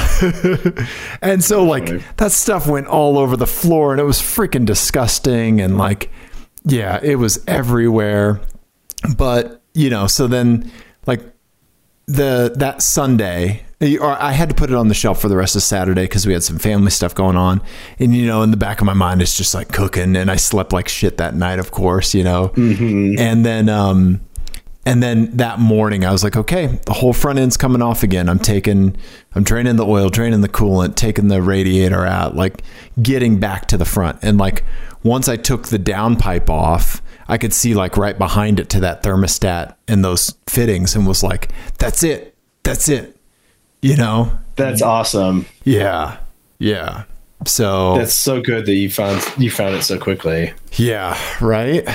[1.22, 5.60] and so like that stuff went all over the floor and it was freaking disgusting
[5.60, 6.10] and like
[6.64, 8.40] yeah, it was everywhere.
[9.18, 10.72] But, you know, so then
[11.06, 11.20] like
[12.08, 15.56] the that Sunday, or I had to put it on the shelf for the rest
[15.56, 17.62] of Saturday because we had some family stuff going on,
[18.00, 20.38] and you know, in the back of my mind, it's just like cooking, and I
[20.38, 22.54] slept like shit that night, of course, you know,
[23.20, 24.22] and then um,
[24.86, 28.30] and then that morning, I was like, okay, the whole front end's coming off again.
[28.30, 28.96] I'm taking,
[29.36, 32.64] I'm draining the oil, draining the coolant, taking the radiator out, like
[33.02, 34.64] getting back to the front, and like
[35.04, 37.02] once I took the downpipe off.
[37.28, 41.24] I could see like right behind it to that thermostat and those fittings and was
[41.24, 42.36] like, that's it.
[42.64, 43.18] That's it.
[43.82, 44.32] You know?
[44.56, 45.46] That's awesome.
[45.64, 46.18] Yeah.
[46.60, 47.04] Yeah.
[47.46, 50.54] So That's so good that you found you found it so quickly.
[50.74, 51.88] yeah, right?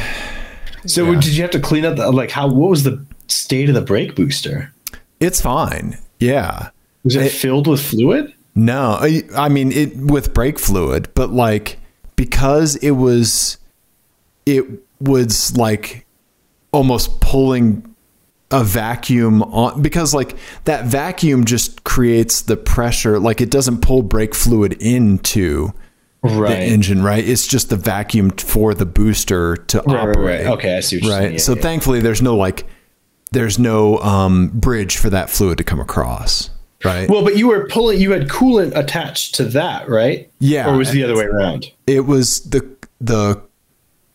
[0.86, 1.20] So Yeah.
[1.20, 3.80] did you have to clean up the like how what was the state of the
[3.80, 4.72] brake booster?
[5.18, 5.98] It's fine.
[6.20, 6.68] Yeah.
[7.04, 8.32] Was it, It- filled with fluid?
[8.54, 11.78] No, I, I mean it with brake fluid, but like
[12.16, 13.56] because it was
[14.46, 14.64] it
[15.02, 16.06] was like
[16.72, 17.94] almost pulling
[18.50, 24.02] a vacuum on because like that vacuum just creates the pressure like it doesn't pull
[24.02, 25.72] brake fluid into
[26.24, 26.50] Right.
[26.50, 30.46] the engine right it's just the vacuum for the booster to Right, operate right.
[30.58, 31.32] Okay, I see what you're right saying.
[31.32, 31.62] Yeah, so yeah.
[31.62, 32.64] thankfully there's no like
[33.32, 36.50] there's no um bridge for that fluid to come across
[36.84, 38.00] right Well, but you were pulling.
[38.00, 40.30] You had coolant attached to that, right?
[40.40, 40.68] Yeah.
[40.68, 41.70] Or was the other way around?
[41.86, 42.68] it was the
[43.00, 43.40] the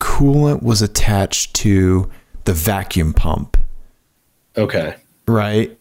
[0.00, 2.08] coolant was attached to
[2.44, 3.56] the vacuum pump
[4.56, 4.96] Okay.
[5.26, 5.76] right?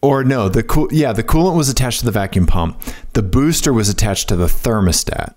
[0.00, 2.78] Or no, the cool yeah, the coolant was attached to the vacuum pump.
[3.14, 5.36] The booster was attached to the thermostat.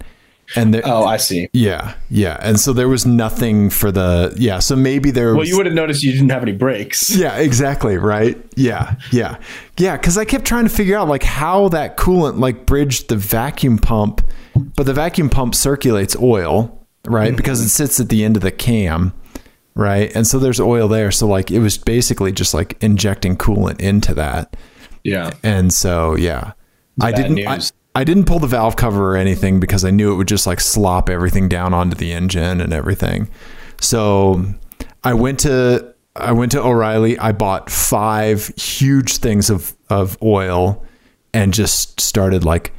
[0.55, 1.49] And the, Oh, I see.
[1.51, 2.38] yeah, yeah.
[2.41, 5.65] And so there was nothing for the yeah, so maybe there was Well, you would
[5.65, 7.09] have noticed you didn't have any brakes.
[7.15, 8.38] Yeah, exactly, right?
[8.55, 8.95] Yeah.
[9.11, 9.38] Yeah.
[9.78, 13.15] Yeah, cuz I kept trying to figure out like how that coolant like bridged the
[13.17, 14.21] vacuum pump,
[14.75, 16.76] but the vacuum pump circulates oil,
[17.09, 17.29] right?
[17.29, 17.37] Mm-hmm.
[17.37, 19.13] Because it sits at the end of the cam,
[19.75, 20.13] right?
[20.15, 24.13] And so there's oil there, so like it was basically just like injecting coolant into
[24.15, 24.55] that.
[25.03, 25.31] Yeah.
[25.43, 26.53] And so, yeah,
[27.01, 27.47] I didn't.
[27.47, 27.59] I.
[27.95, 30.59] I didn't pull the valve cover or anything because I knew it would just like
[30.59, 33.27] slop everything down onto the engine and everything.
[33.81, 34.45] So
[35.03, 37.17] I went to I went to O'Reilly.
[37.17, 40.85] I bought five huge things of of oil
[41.33, 42.71] and just started like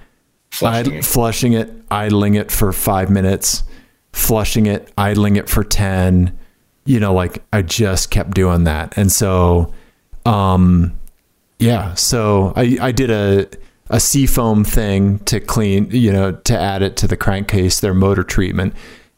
[0.52, 1.04] Flushing id- it.
[1.04, 3.64] flushing it, idling it for five minutes,
[4.18, 6.36] flushing it, idling it for ten.
[6.84, 9.72] You know, like I just kept doing that, and so,
[10.24, 10.98] um,
[11.58, 11.94] yeah.
[11.94, 13.48] So I I did a
[13.90, 18.22] a seafoam thing to clean, you know, to add it to the crankcase, their motor
[18.22, 18.74] treatment.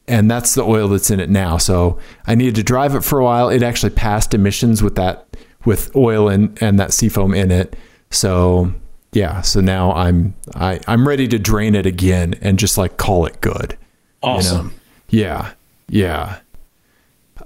[0.07, 1.57] And that's the oil that's in it now.
[1.57, 3.49] So I needed to drive it for a while.
[3.49, 7.77] It actually passed emissions with that with oil and, and that seafoam in it.
[8.11, 8.73] So
[9.13, 13.27] yeah, so now I'm I, I'm ready to drain it again and just like call
[13.27, 13.77] it good.
[14.23, 14.73] Awesome.
[15.11, 15.53] Yeah.
[15.89, 16.39] Yeah.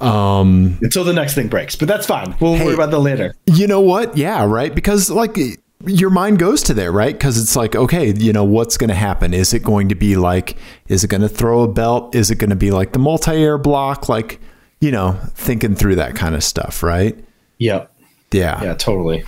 [0.01, 2.35] Um Until the next thing breaks, but that's fine.
[2.41, 2.65] We'll Hey.
[2.65, 3.35] worry about that later.
[3.47, 4.17] You know what?
[4.17, 4.75] Yeah, right.
[4.75, 5.39] Because like
[5.87, 7.13] your mind goes to there, right?
[7.15, 9.35] Because it's like, okay, you know, what's going to happen?
[9.35, 10.57] Is it going to be like,
[10.89, 12.15] is it going to throw a belt?
[12.15, 14.09] Is it going to be like the multi-air block?
[14.09, 14.41] Like,
[14.81, 17.17] you know, thinking through that kind of stuff, right?
[17.59, 17.93] Yep.
[18.33, 18.63] Yeah.
[18.63, 19.25] Yeah, totally.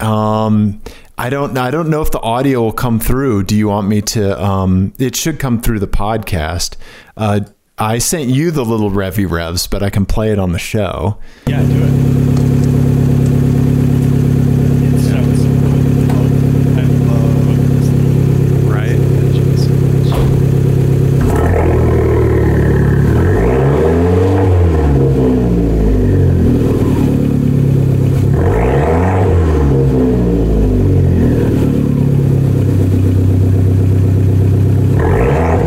[0.00, 0.82] Um,
[1.16, 3.44] I don't, I don't know if the audio will come through.
[3.44, 4.42] Do you want me to?
[4.42, 6.74] Um, it should come through the podcast.
[7.16, 7.40] Uh,
[7.76, 11.18] I sent you the little revy revs, but I can play it on the show.
[11.46, 13.04] Yeah, do it.
[18.66, 20.04] Right.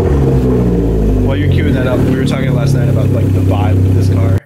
[0.08, 3.96] While you're queuing that up, we were talking last night about like the vibe of
[3.96, 4.40] this car.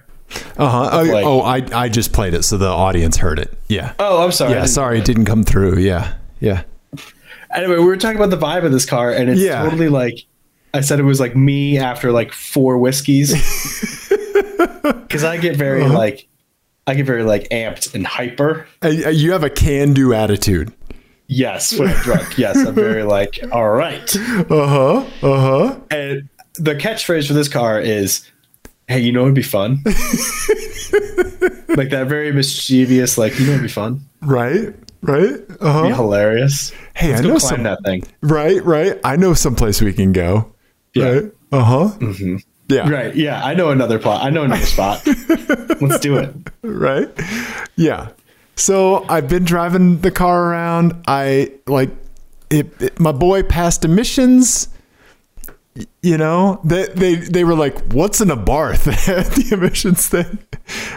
[0.56, 1.02] Uh huh.
[1.42, 3.52] Oh, I I just played it, so the audience heard it.
[3.68, 3.92] Yeah.
[3.98, 4.52] Oh, I'm sorry.
[4.52, 4.66] Yeah.
[4.66, 5.78] Sorry, it didn't come through.
[5.78, 6.14] Yeah.
[6.40, 6.62] Yeah.
[7.54, 9.62] Anyway, we were talking about the vibe of this car, and it's Yeah.
[9.62, 10.24] totally like
[10.74, 10.98] I said.
[11.00, 13.32] It was like me after like four whiskeys,
[14.82, 15.94] because I get very Uh-huh.
[15.96, 16.28] like
[16.86, 18.66] I get very like amped and hyper.
[18.84, 20.72] Uh, You have a can-do attitude.
[21.28, 22.36] Yes, when I'm drunk.
[22.38, 24.14] Yes, I'm very like all right.
[24.50, 25.04] Uh huh.
[25.22, 25.76] Uh huh.
[25.90, 28.28] And the catchphrase for this car is,
[28.92, 29.80] "Hey, you know it'd be fun."
[31.68, 34.74] like that very mischievous, like you know it'd be fun, Right.
[35.02, 35.40] Right.
[35.60, 36.70] Uh be hilarious.
[36.94, 37.62] Hey, Let's I know some.
[37.64, 38.04] that thing.
[38.20, 38.64] Right.
[38.64, 39.00] Right.
[39.04, 40.52] I know someplace we can go.
[40.94, 41.04] Yeah.
[41.08, 41.24] Right.
[41.50, 41.98] Uh huh.
[41.98, 42.36] Mm-hmm.
[42.68, 42.88] Yeah.
[42.88, 43.14] Right?
[43.16, 44.22] Yeah, I know another plot.
[44.24, 45.04] I know another spot.
[45.80, 46.34] Let's do it.
[46.62, 47.08] right?
[47.76, 48.10] Yeah.
[48.56, 50.94] So I've been driving the car around.
[51.08, 51.90] I like
[52.50, 54.68] it, it- my boy passed emissions.
[56.02, 60.38] You know, they they they were like, "What's an Abarth?" the emissions thing.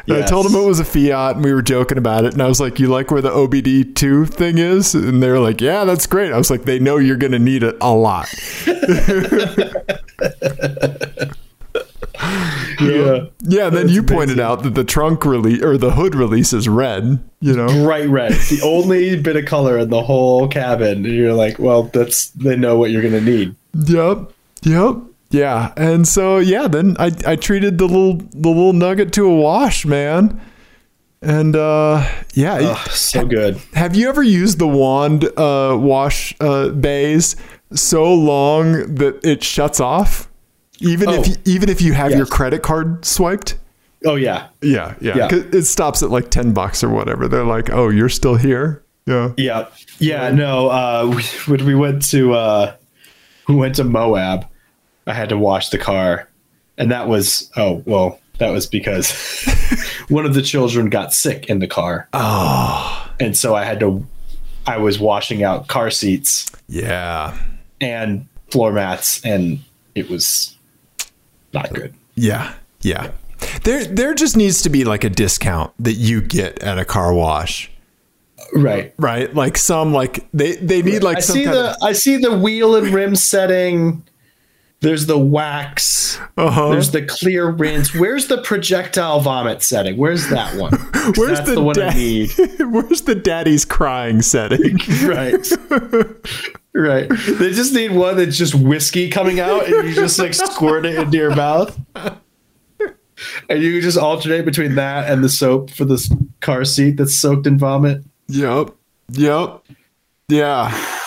[0.07, 0.53] And I told Yes.
[0.53, 2.33] them it was a Fiat, and we were joking about it.
[2.33, 5.39] And I was like, "You like where the OBD two thing is?" And they were
[5.39, 7.93] like, "Yeah, that's great." I was like, "They know you're going to need it a
[7.93, 8.27] lot."
[12.81, 13.25] Yeah.
[13.41, 13.69] Yeah.
[13.69, 17.23] Then you pointed out that the trunk release or the hood release is red.
[17.41, 18.31] You know, Bright red.
[18.33, 21.05] It's the only bit of color in the whole cabin.
[21.05, 23.55] And you're like, well, that's they know what you're gonna need.
[23.73, 24.31] Yep.
[24.65, 24.95] Yep.
[25.31, 25.73] Yeah.
[25.77, 29.85] And so yeah, then I, I treated the little the little nugget to a wash,
[29.85, 30.39] man.
[31.21, 32.55] And uh yeah.
[32.61, 33.57] Ugh, so good.
[33.73, 37.35] Have you ever used the wand uh wash uh bays
[37.73, 40.29] so long that it shuts off?
[40.79, 41.23] Even if Oh.
[41.29, 42.17] you, even if you have Yes.
[42.17, 43.57] your credit card swiped?
[44.05, 44.47] Oh yeah.
[44.61, 45.15] Yeah, yeah.
[45.17, 45.27] Yeah.
[45.31, 47.27] It stops at like 10 bucks or whatever.
[47.27, 49.31] They're like, "Oh, you're still here?" Yeah.
[49.37, 49.67] Yeah.
[49.99, 50.29] Yeah.
[50.31, 50.67] No.
[50.69, 52.75] Uh, we, when we went to uh,
[53.47, 54.45] we went to Moab,
[55.07, 56.27] I had to wash the car,
[56.77, 59.11] and that was oh well, that was because
[60.09, 62.07] one of the children got sick in the car.
[62.13, 64.05] Oh, and so I had to.
[64.67, 67.37] I was washing out car seats yeah.
[67.79, 69.59] and floor mats, and
[69.93, 70.55] it was
[71.53, 71.93] not good.
[72.15, 72.53] Yeah.
[72.81, 73.11] Yeah.
[73.63, 77.13] There there just needs to be like a discount that you get at a car
[77.13, 77.71] wash.
[78.53, 78.93] Right.
[78.97, 79.33] Right?
[79.33, 82.75] Like some like they they need like I see the of I see the wheel
[82.75, 84.03] and rim setting.
[84.85, 86.19] There's the wax.
[86.37, 86.69] uh-huh.
[86.69, 87.91] There's the clear rinse.
[87.91, 89.97] Where's the projectile vomit setting?
[89.97, 90.73] Where's that one?
[91.17, 92.29] Where's the, the, one I need?
[92.59, 94.77] Where's the daddy's crying setting?
[95.03, 95.51] right.
[96.75, 97.09] right.
[97.09, 100.99] They just need one that's just whiskey coming out and you just like squirt it
[100.99, 101.75] into your mouth.
[103.49, 107.47] And you just alternate between that and the soap for this car seat that's soaked
[107.47, 108.03] in vomit.
[108.27, 108.69] yep.
[109.09, 109.63] Yep.
[110.29, 111.01] Yeah.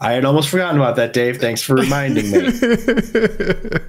[0.00, 1.38] I had almost forgotten about that, Dave.
[1.38, 2.50] Thanks for reminding me.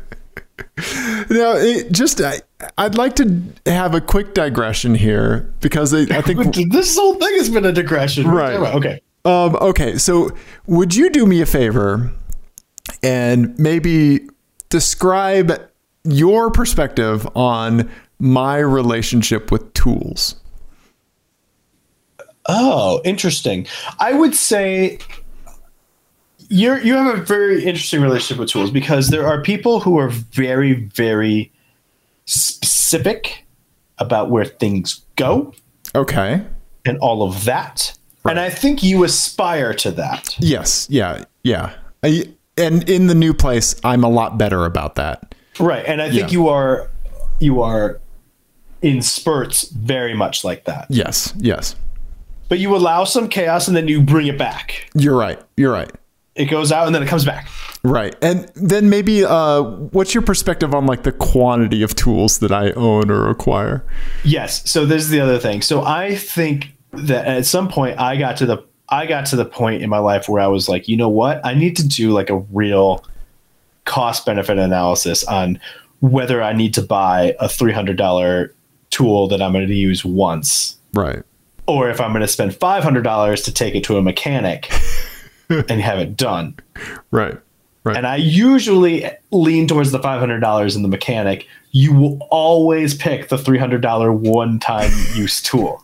[1.29, 2.41] Now, it just I,
[2.77, 7.37] I'd like to have a quick digression here because I, I think this whole thing
[7.37, 8.27] has been a digression.
[8.27, 8.55] Right.
[8.55, 9.01] Okay.
[9.23, 10.31] Um, okay, so
[10.65, 12.11] would you do me a favor
[13.03, 14.27] and maybe
[14.69, 15.69] describe
[16.03, 17.89] your perspective on
[18.19, 20.35] my relationship with tools?
[22.47, 23.67] Oh, interesting.
[23.99, 24.97] I would say
[26.51, 30.09] you're you have a very interesting relationship with tools because there are people who are
[30.09, 31.51] very very
[32.25, 33.45] specific
[33.97, 35.53] about where things go
[35.95, 36.41] Okay.
[36.85, 37.93] and all of that.
[38.25, 40.35] And I think you aspire to that.
[40.39, 40.87] Yes.
[40.89, 41.23] Yeah.
[41.43, 41.73] Yeah.
[42.03, 42.25] I,
[42.57, 45.33] and in the new place, I'm a lot better about that.
[45.59, 45.85] Right.
[45.85, 46.29] And I think Yeah.
[46.29, 46.89] you are
[47.39, 47.99] you are
[48.81, 50.85] in spurts very much like that.
[50.89, 51.33] Yes.
[51.37, 51.75] Yes.
[52.49, 54.89] But you allow some chaos and then you bring it back.
[54.95, 55.39] You're right.
[55.57, 55.91] You're right.
[56.35, 57.49] It goes out and then it comes back.
[57.83, 58.15] Right.
[58.21, 62.71] And then maybe uh, what's your perspective on like the quantity of tools that I
[62.71, 63.83] own or acquire?
[64.23, 64.69] Yes.
[64.69, 65.61] So this is the other thing.
[65.61, 69.45] So I think that at some point I got to the I got to the
[69.45, 71.45] point in my life where I was like, you know what?
[71.45, 73.03] I need to do like a real
[73.85, 75.59] cost benefit analysis on
[76.01, 78.53] whether I need to buy a three hundred dollar
[78.89, 81.23] tool that I'm going to use once, Right.
[81.67, 84.69] or if I'm going to spend five hundred dollars to take it to a mechanic
[85.51, 86.55] and have it done.
[87.11, 87.37] Right.
[87.83, 87.97] Right.
[87.97, 91.47] And I usually lean towards the five hundred dollars in the mechanic.
[91.71, 95.83] You will always pick the three hundred dollar one time use tool.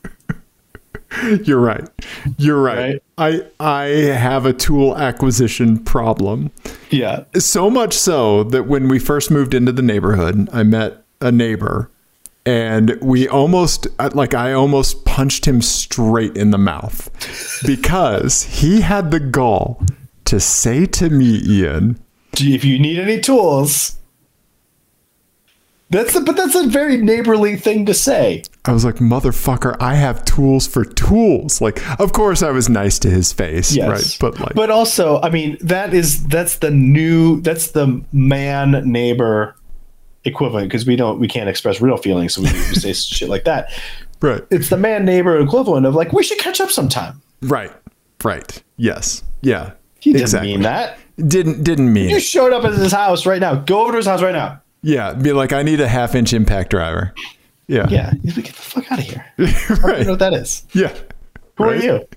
[1.44, 1.88] You're right.
[2.38, 3.02] You're right.
[3.18, 6.52] I I have a tool acquisition problem.
[6.92, 7.24] Yeah.
[7.36, 11.90] So much so that when we first moved into the neighborhood, I met a neighbor
[12.48, 17.10] and we almost uh, like I almost punched him straight in the mouth
[17.66, 19.84] because he had the gall
[20.26, 22.00] to say to me, Ian,
[22.34, 23.98] Gee, if you need any tools,
[25.90, 28.44] that's a, but that's a very neighborly thing to say.
[28.64, 31.60] I was like, motherfucker, I have tools for tools.
[31.60, 34.18] Like, of course I was nice to his face, Yes, right?
[34.22, 39.57] But like but also, I mean, that is that's the new that's the man neighbor
[40.26, 43.44] equivalent because we don't we can't express real feelings, so we, we say shit like
[43.46, 43.72] that.
[44.22, 44.44] right.
[44.50, 47.22] It's the man neighbor equivalent of like we should catch up sometime.
[47.42, 47.72] Right.
[48.24, 48.62] Right.
[48.78, 49.24] Yes.
[49.42, 49.72] Yeah.
[50.00, 50.52] He didn't exactly.
[50.52, 50.98] mean that.
[51.18, 52.22] Didn't didn't mean You it.
[52.24, 53.56] showed up at his house right now.
[53.56, 54.62] Go over to his house right now.
[54.84, 57.14] Yeah, be like, I need a half inch impact driver.
[57.68, 57.88] Yeah.
[57.90, 59.26] Yeah, he's like, get the fuck out of here.
[59.40, 60.06] I don't right.
[60.06, 60.64] know what that is.
[60.74, 60.94] Yeah.
[61.58, 61.82] Who Right?
[61.82, 62.08] are you?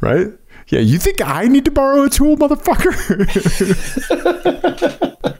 [0.00, 0.26] Right?
[0.68, 2.90] Yeah, you think I need to borrow a tool, motherfucker?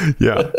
[0.18, 0.50] yeah.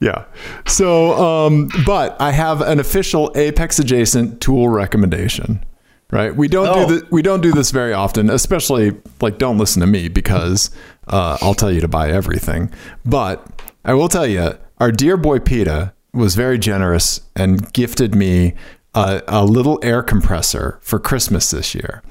[0.00, 0.24] Yeah.
[0.66, 5.64] So, um, but I have an official Apex adjacent tool recommendation.
[6.10, 6.34] Right?
[6.34, 6.88] We don't Oh.
[6.88, 10.70] do the, we don't do this very often, especially like don't listen to me because
[11.08, 12.70] uh, I'll tell you to buy everything.
[13.04, 13.46] But
[13.84, 18.54] I will tell you, our dear boy PETA was very generous and gifted me
[18.94, 22.02] a, a little air compressor for Christmas this year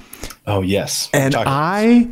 [0.46, 1.10] Oh yes.
[1.12, 2.08] and I,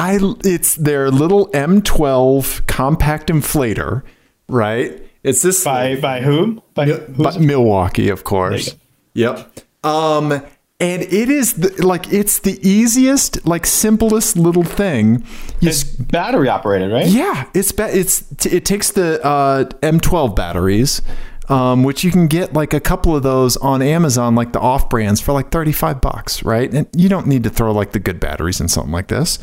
[0.00, 4.02] I, it's their little M12 compact inflator,
[4.48, 5.02] right?
[5.22, 6.62] It's this by by whom?
[6.74, 8.74] By but Milwaukee, of course.
[9.14, 9.60] Yep.
[9.84, 10.32] Um,
[10.80, 15.24] and it is the, like it's the easiest, like simplest little thing.
[15.60, 17.06] You It's battery operated, right?
[17.06, 21.02] yeah, it's ba- it's it takes the uh, M12 batteries,
[21.50, 24.88] um, which you can get like a couple of those on Amazon, like the off
[24.88, 26.72] brands for like thirty five bucks, right?
[26.72, 29.38] And you don't need to throw like the good batteries in something like this,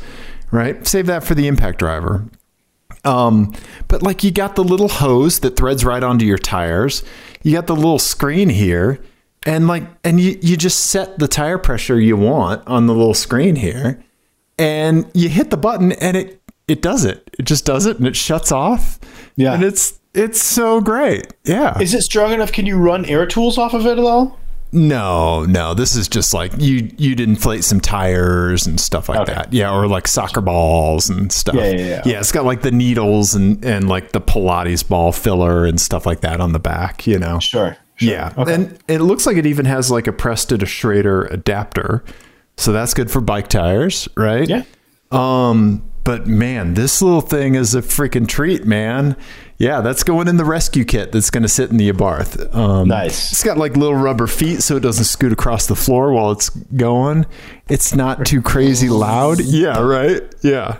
[0.51, 0.85] right?
[0.87, 2.25] Save that for the impact driver.
[3.03, 3.53] Um,
[3.87, 7.03] but like you got the little hose that threads right onto your tires.
[7.43, 8.99] You got the little screen here,
[9.45, 13.13] and like, and you you just set the tire pressure you want on the little
[13.13, 14.03] screen here,
[14.57, 17.29] and you hit the button, and it it does it.
[17.39, 18.99] It just does it, and it shuts off.
[19.37, 19.53] Yeah.
[19.53, 21.31] and it's It's so great.
[21.45, 21.79] Yeah.
[21.79, 22.51] Is it strong enough?
[22.51, 24.37] Can you run air tools off of it at all?
[24.71, 25.73] No, no.
[25.73, 29.33] This is just like you you'd inflate some tires and stuff like Okay.
[29.33, 29.53] that.
[29.53, 31.55] Yeah, or like soccer balls and stuff.
[31.55, 32.19] Yeah, yeah, yeah.
[32.19, 36.21] it's got like the needles and and like the Pilates ball filler and stuff like
[36.21, 37.39] that on the back, you know.
[37.39, 37.77] Sure.
[37.99, 38.33] Yeah.
[38.37, 42.03] And it looks like it even has like a Presta to Schrader adapter.
[42.57, 44.47] So that's good for bike tires, right?
[44.47, 44.63] Yeah.
[45.11, 49.17] Um, but man, this little thing is a freaking treat, man.
[49.57, 52.55] Yeah, that's going in the rescue kit that's going to sit in the Abarth.
[52.55, 53.33] Um, Nice.
[53.33, 56.47] It's got like little rubber feet so it doesn't scoot across the floor while it's
[56.47, 57.25] going.
[57.67, 59.41] It's not too crazy loud.
[59.41, 60.21] Yeah, right?
[60.43, 60.79] Yeah.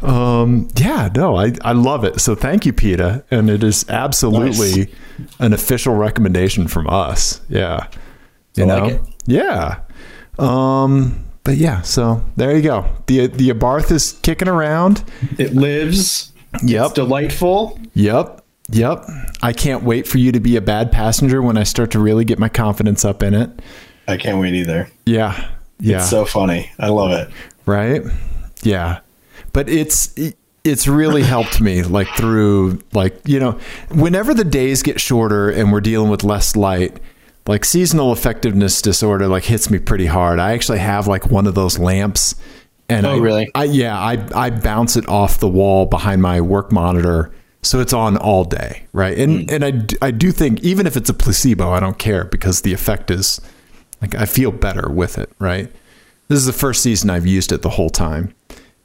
[0.00, 2.20] Um, yeah, no, I, I love it.
[2.20, 3.24] So thank you, PETA.
[3.32, 4.94] And it is absolutely
[5.40, 7.40] an official recommendation from us.
[7.48, 7.88] Yeah.
[8.54, 8.84] You I know?
[8.84, 9.00] like.
[9.26, 9.80] Yeah.
[10.38, 12.84] Um, but yeah, so there you go.
[13.06, 15.02] The the Abarth is kicking around.
[15.38, 16.30] It lives.
[16.62, 16.84] Yep.
[16.84, 17.80] It's delightful.
[17.94, 18.44] Yep.
[18.68, 19.06] Yep.
[19.40, 22.26] I can't wait for you to be a bad passenger when I start to really
[22.26, 23.48] get my confidence up in it.
[24.06, 24.90] I can't wait either.
[25.06, 25.48] Yeah.
[25.80, 26.00] Yeah.
[26.00, 26.70] It's so funny.
[26.78, 27.30] I love it.
[27.64, 28.02] right?
[28.62, 29.00] Yeah.
[29.54, 30.14] But it's
[30.64, 33.52] it's really helped me like through like, you know,
[33.90, 37.00] whenever the days get shorter and we're dealing with less light,
[37.48, 40.38] like seasonal effectiveness disorder like hits me pretty hard.
[40.38, 42.36] I actually have like one of those lamps
[42.90, 43.50] and Oh, I, really?
[43.54, 47.32] I yeah, I I bounce it off the wall behind my work monitor
[47.62, 49.18] so it's on all day, right?
[49.18, 52.62] And and I I do think even if it's a placebo, I don't care because
[52.62, 53.40] the effect is
[54.00, 55.72] like I feel better with it, right?
[56.28, 58.34] This is the first season I've used it the whole time.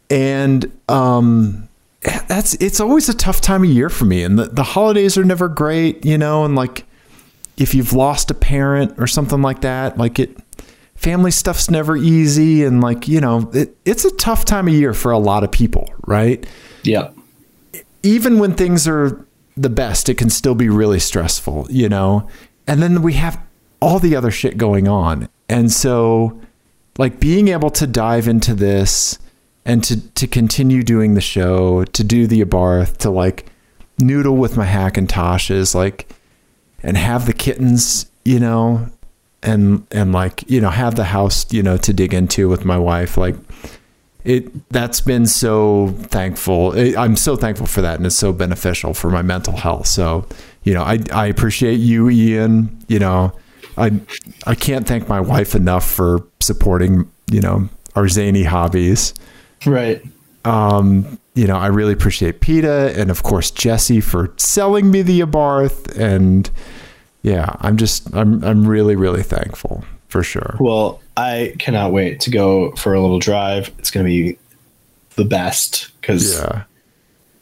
[0.10, 1.68] And um
[2.28, 5.24] that's it's always a tough time of year for me and the, the holidays are
[5.24, 6.86] never great, you know, and like
[7.58, 10.38] if you've lost a parent or something like that, like it
[10.96, 14.94] family stuff's never easy and like, you know, it, it's a tough time of year
[14.94, 16.46] for a lot of people, right?
[16.84, 17.10] Yeah.
[18.04, 19.26] even when things are
[19.56, 22.28] the best, it can still be really stressful, you know?
[22.68, 23.42] And then we have
[23.82, 25.30] all the other shit going on.
[25.50, 26.40] And so,
[26.98, 29.18] like, being able to dive into this
[29.66, 33.46] and to, to continue doing the show, to do the Abarth, to like
[34.00, 36.10] noodle with my Hackintoshes, like,
[36.84, 38.88] and have the kittens, you know,
[39.42, 42.78] and, and like, you know, have the house, you know, to dig into with my
[42.78, 43.18] wife.
[43.18, 43.36] Like,
[44.24, 49.10] it that's been so thankful i'm so thankful for that and it's so beneficial for
[49.10, 50.26] my mental health so
[50.64, 53.34] you know i i appreciate you ian you know
[53.78, 53.92] i
[54.48, 57.68] i can't thank my wife enough for supporting you know
[57.98, 59.14] our zany hobbies
[59.66, 60.04] Right.
[60.46, 65.22] Um you know i really appreciate peta and of course jesse for selling me the
[65.22, 66.50] abarth and
[67.22, 72.30] yeah i'm just i'm i'm really really thankful for sure Well, I cannot wait to
[72.30, 73.72] go for a little drive.
[73.80, 74.38] It's going to be
[75.16, 76.64] the best because yeah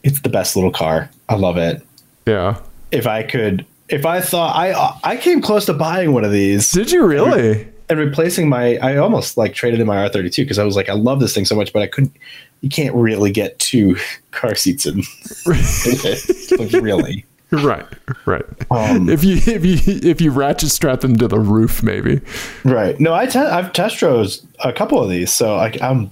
[0.02, 1.10] it's the best little car.
[1.28, 1.82] I love it.
[2.26, 2.56] yeah
[2.90, 6.70] If I could, if I thought I, I came close to buying one of these
[6.72, 10.64] did you really and replacing my, I almost like traded in my R32 because I
[10.64, 12.16] was like, I love this thing so much, but I couldn't.
[12.62, 13.96] You can't really get two
[14.30, 15.02] car seats in.
[15.46, 17.24] Like, really.
[17.50, 17.84] Right,
[18.24, 18.44] right.
[18.70, 19.76] Um, if you if you
[20.10, 22.22] if you ratchet strap them to the roof, maybe.
[22.64, 22.98] Right.
[22.98, 24.32] No, I te- I've test drove
[24.64, 26.08] a couple of these, so I, I'm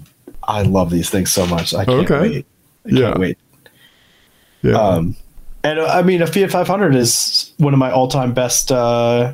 [0.46, 1.72] I love these things so much.
[1.72, 2.20] I can't Okay.
[2.20, 2.46] wait.
[2.84, 3.00] I Yeah.
[3.06, 3.38] can't wait.
[4.62, 4.72] Yeah.
[4.74, 5.16] Um,
[5.64, 9.32] and uh, I mean, a Fiat 500 is one of my all-time best uh,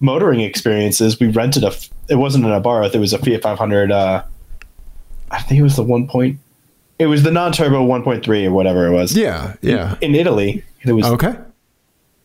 [0.00, 1.18] motoring experiences.
[1.20, 1.72] We rented a.
[2.08, 2.94] It wasn't an Abarth.
[2.94, 3.90] It was a Fiat 500.
[3.90, 4.22] Uh,
[5.30, 6.38] I think it was the one point.
[6.98, 9.14] It was the non-turbo 1.3 or whatever it was.
[9.16, 9.96] yeah, yeah.
[10.00, 11.34] In Italy, it was Okay.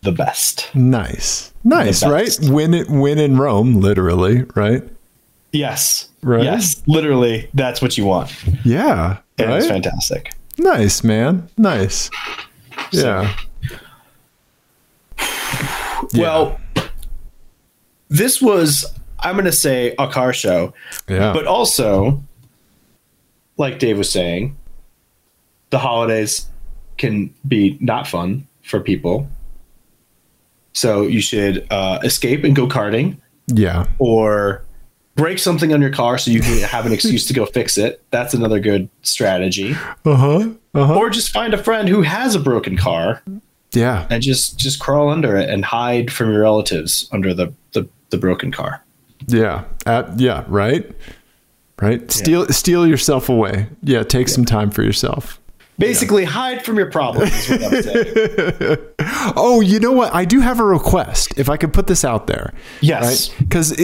[0.01, 0.73] the best.
[0.73, 1.99] Nice, nice.
[1.99, 2.39] The Right.
[2.43, 2.89] Win it.
[2.89, 4.43] Win in Rome, literally.
[4.55, 4.83] Right.
[5.51, 6.07] Yes.
[6.23, 6.43] Right.
[6.43, 6.81] Yes.
[6.87, 8.31] Literally, that's what you want.
[8.63, 9.17] Yeah.
[9.37, 9.73] And it's Right.
[9.73, 10.31] fantastic.
[10.57, 11.49] Nice, man.
[11.57, 12.09] Nice.
[12.91, 13.33] Yeah.
[16.13, 16.21] Yeah.
[16.21, 16.59] Well,
[18.11, 18.85] this was,
[19.19, 20.73] I'm going to say, a car show,
[21.09, 21.33] Yeah.
[21.33, 22.21] but also,
[23.57, 24.55] like Dave was saying,
[25.71, 26.47] the holidays
[26.97, 29.27] can be not fun for people.
[30.73, 33.87] So you should uh, escape and go karting yeah.
[33.99, 34.63] or
[35.15, 38.03] break something on your car so you can have an excuse to go fix it.
[38.11, 39.73] That's another good strategy.
[40.05, 40.49] Uh huh.
[40.73, 40.95] Uh huh.
[40.97, 43.21] Or just find a friend who has a broken car
[43.73, 44.07] Yeah.
[44.09, 48.17] and just just crawl under it and hide from your relatives under the the, the
[48.17, 48.83] broken car.
[49.27, 49.63] Yeah.
[49.85, 50.45] Uh, yeah.
[50.47, 50.89] Right.
[51.81, 52.11] Right.
[52.11, 53.67] Steal steal yourself away.
[53.81, 54.03] Yeah.
[54.03, 55.39] Take some time for yourself.
[55.79, 57.31] Basically, hide from your problems.
[57.49, 59.33] Is what I'm.
[59.35, 60.13] Oh, you know what?
[60.13, 61.33] I do have a request.
[61.37, 63.29] If I could put this out there, Yes.
[63.39, 63.75] Because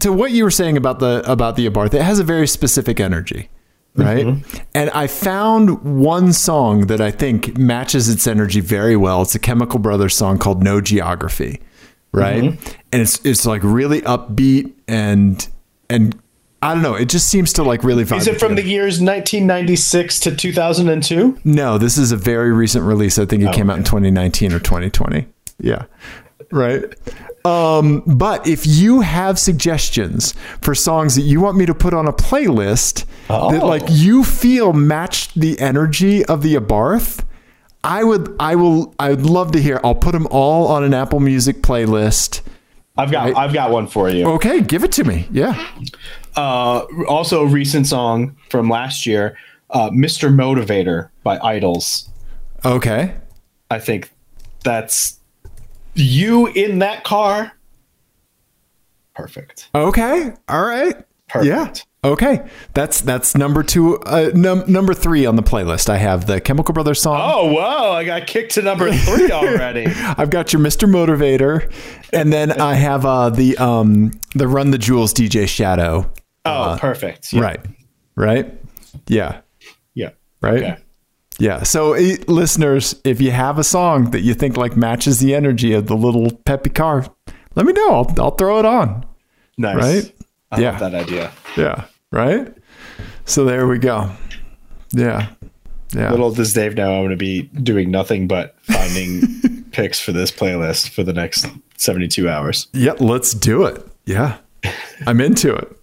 [0.00, 2.98] to what you were saying about the about the Abarth, it has a very specific
[2.98, 3.50] energy,
[3.94, 4.26] right?
[4.74, 9.22] And I found one song that I think matches its energy very well.
[9.22, 11.60] It's a Chemical Brothers song called No Geography,
[12.12, 12.42] right?
[12.92, 15.46] And it's it's like really upbeat and
[15.90, 16.18] and
[16.62, 19.00] I don't know, it just seems to like really vibe Is it from the years
[19.00, 21.40] 1996 to 2002?
[21.44, 23.18] No, this is a very recent release.
[23.18, 25.26] I think it came out in 2019 or 2020.
[25.58, 25.86] Yeah.
[26.52, 26.84] Right.
[27.44, 32.06] Um, but if you have suggestions for songs that you want me to put on
[32.06, 33.66] a playlist that Oh.
[33.66, 37.24] like you feel match the energy of the Abarth,
[37.84, 39.80] I would I will I would love to hear.
[39.82, 42.42] I'll put them all on an Apple Music playlist.
[42.96, 43.36] I've got Right.
[43.36, 44.26] I've got one for you.
[44.32, 45.26] Okay, give it to me.
[45.32, 45.66] Yeah.
[46.36, 49.36] Uh, also, a recent song from last year,
[49.70, 50.32] uh, "Mr.
[50.32, 52.08] Motivator" by IDLES.
[52.64, 53.14] Okay.
[53.70, 54.10] I think
[54.62, 55.18] that's
[55.94, 57.52] you in that car.
[59.14, 59.68] Perfect.
[59.74, 60.32] Okay.
[60.48, 60.96] All right.
[61.32, 61.86] Perfect.
[62.04, 62.10] Yeah.
[62.10, 62.48] Okay.
[62.74, 63.98] That's that's number two.
[64.00, 65.88] Uh, num- number three on the playlist.
[65.88, 67.20] I have the Chemical Brothers song.
[67.22, 67.92] Oh wow!
[67.92, 69.86] I got kicked to number three already.
[70.18, 70.88] I've got your Mr.
[70.90, 71.72] Motivator,
[72.12, 76.10] and then I have uh, the um, the Run the Jewels DJ Shadow.
[76.44, 77.32] Oh, perfect.
[77.32, 77.40] Yeah.
[77.40, 77.60] Right.
[78.16, 78.60] Right.
[79.06, 79.40] Yeah.
[79.94, 80.10] Yeah.
[80.40, 80.62] Right.
[80.62, 80.76] Okay.
[81.38, 81.62] Yeah.
[81.62, 85.72] So, eh, listeners, if you have a song that you think like matches the energy
[85.72, 87.06] of the little peppy car,
[87.54, 87.90] let me know.
[87.90, 89.06] I'll, I'll throw it on.
[89.56, 89.76] Nice.
[89.76, 90.12] Right.
[90.52, 90.70] I Yeah.
[90.78, 91.32] love that idea.
[91.56, 91.84] Yeah.
[92.12, 92.52] Right.
[93.24, 94.10] So there we go.
[94.92, 95.30] Yeah.
[95.94, 96.10] Yeah.
[96.10, 100.30] Little does Dave know I'm going to be doing nothing but finding picks for this
[100.30, 101.46] playlist for the next
[101.78, 102.68] 72 hours.
[102.72, 102.92] yeah.
[103.00, 103.84] Let's do it.
[104.06, 104.38] Yeah.
[105.06, 105.76] I'm into it.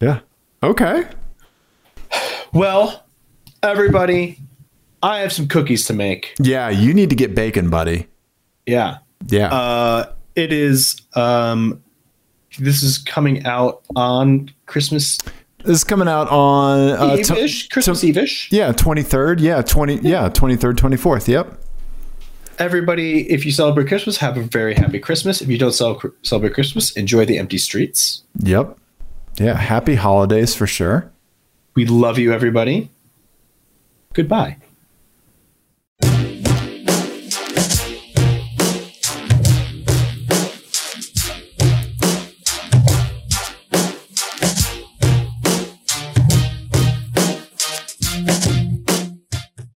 [0.00, 0.20] Yeah.
[0.62, 1.04] Okay.
[2.52, 3.04] Well,
[3.62, 4.38] everybody,
[5.02, 6.34] I have some cookies to make.
[6.40, 6.68] Yeah.
[6.70, 8.06] You need to get bacon, buddy.
[8.66, 8.98] Yeah.
[9.28, 9.52] Yeah.
[9.52, 11.00] Uh, it is.
[11.14, 11.82] Um,
[12.58, 15.18] this is coming out on Christmas
[15.66, 18.52] this is coming out on uh, Eve-ish, Christmas to- Eve-ish.
[18.52, 19.40] Yeah, 23rd.
[19.40, 21.26] Yeah, 20 yeah, 23rd, 24th.
[21.26, 21.60] Yep.
[22.60, 25.42] Everybody, if you celebrate Christmas, have a very happy Christmas.
[25.42, 28.22] If you don't cel- celebrate Christmas, enjoy the empty streets.
[28.38, 28.78] Yep.
[29.38, 31.10] Yeah, happy holidays for sure.
[31.74, 32.90] We love you, everybody.
[34.14, 34.58] Goodbye.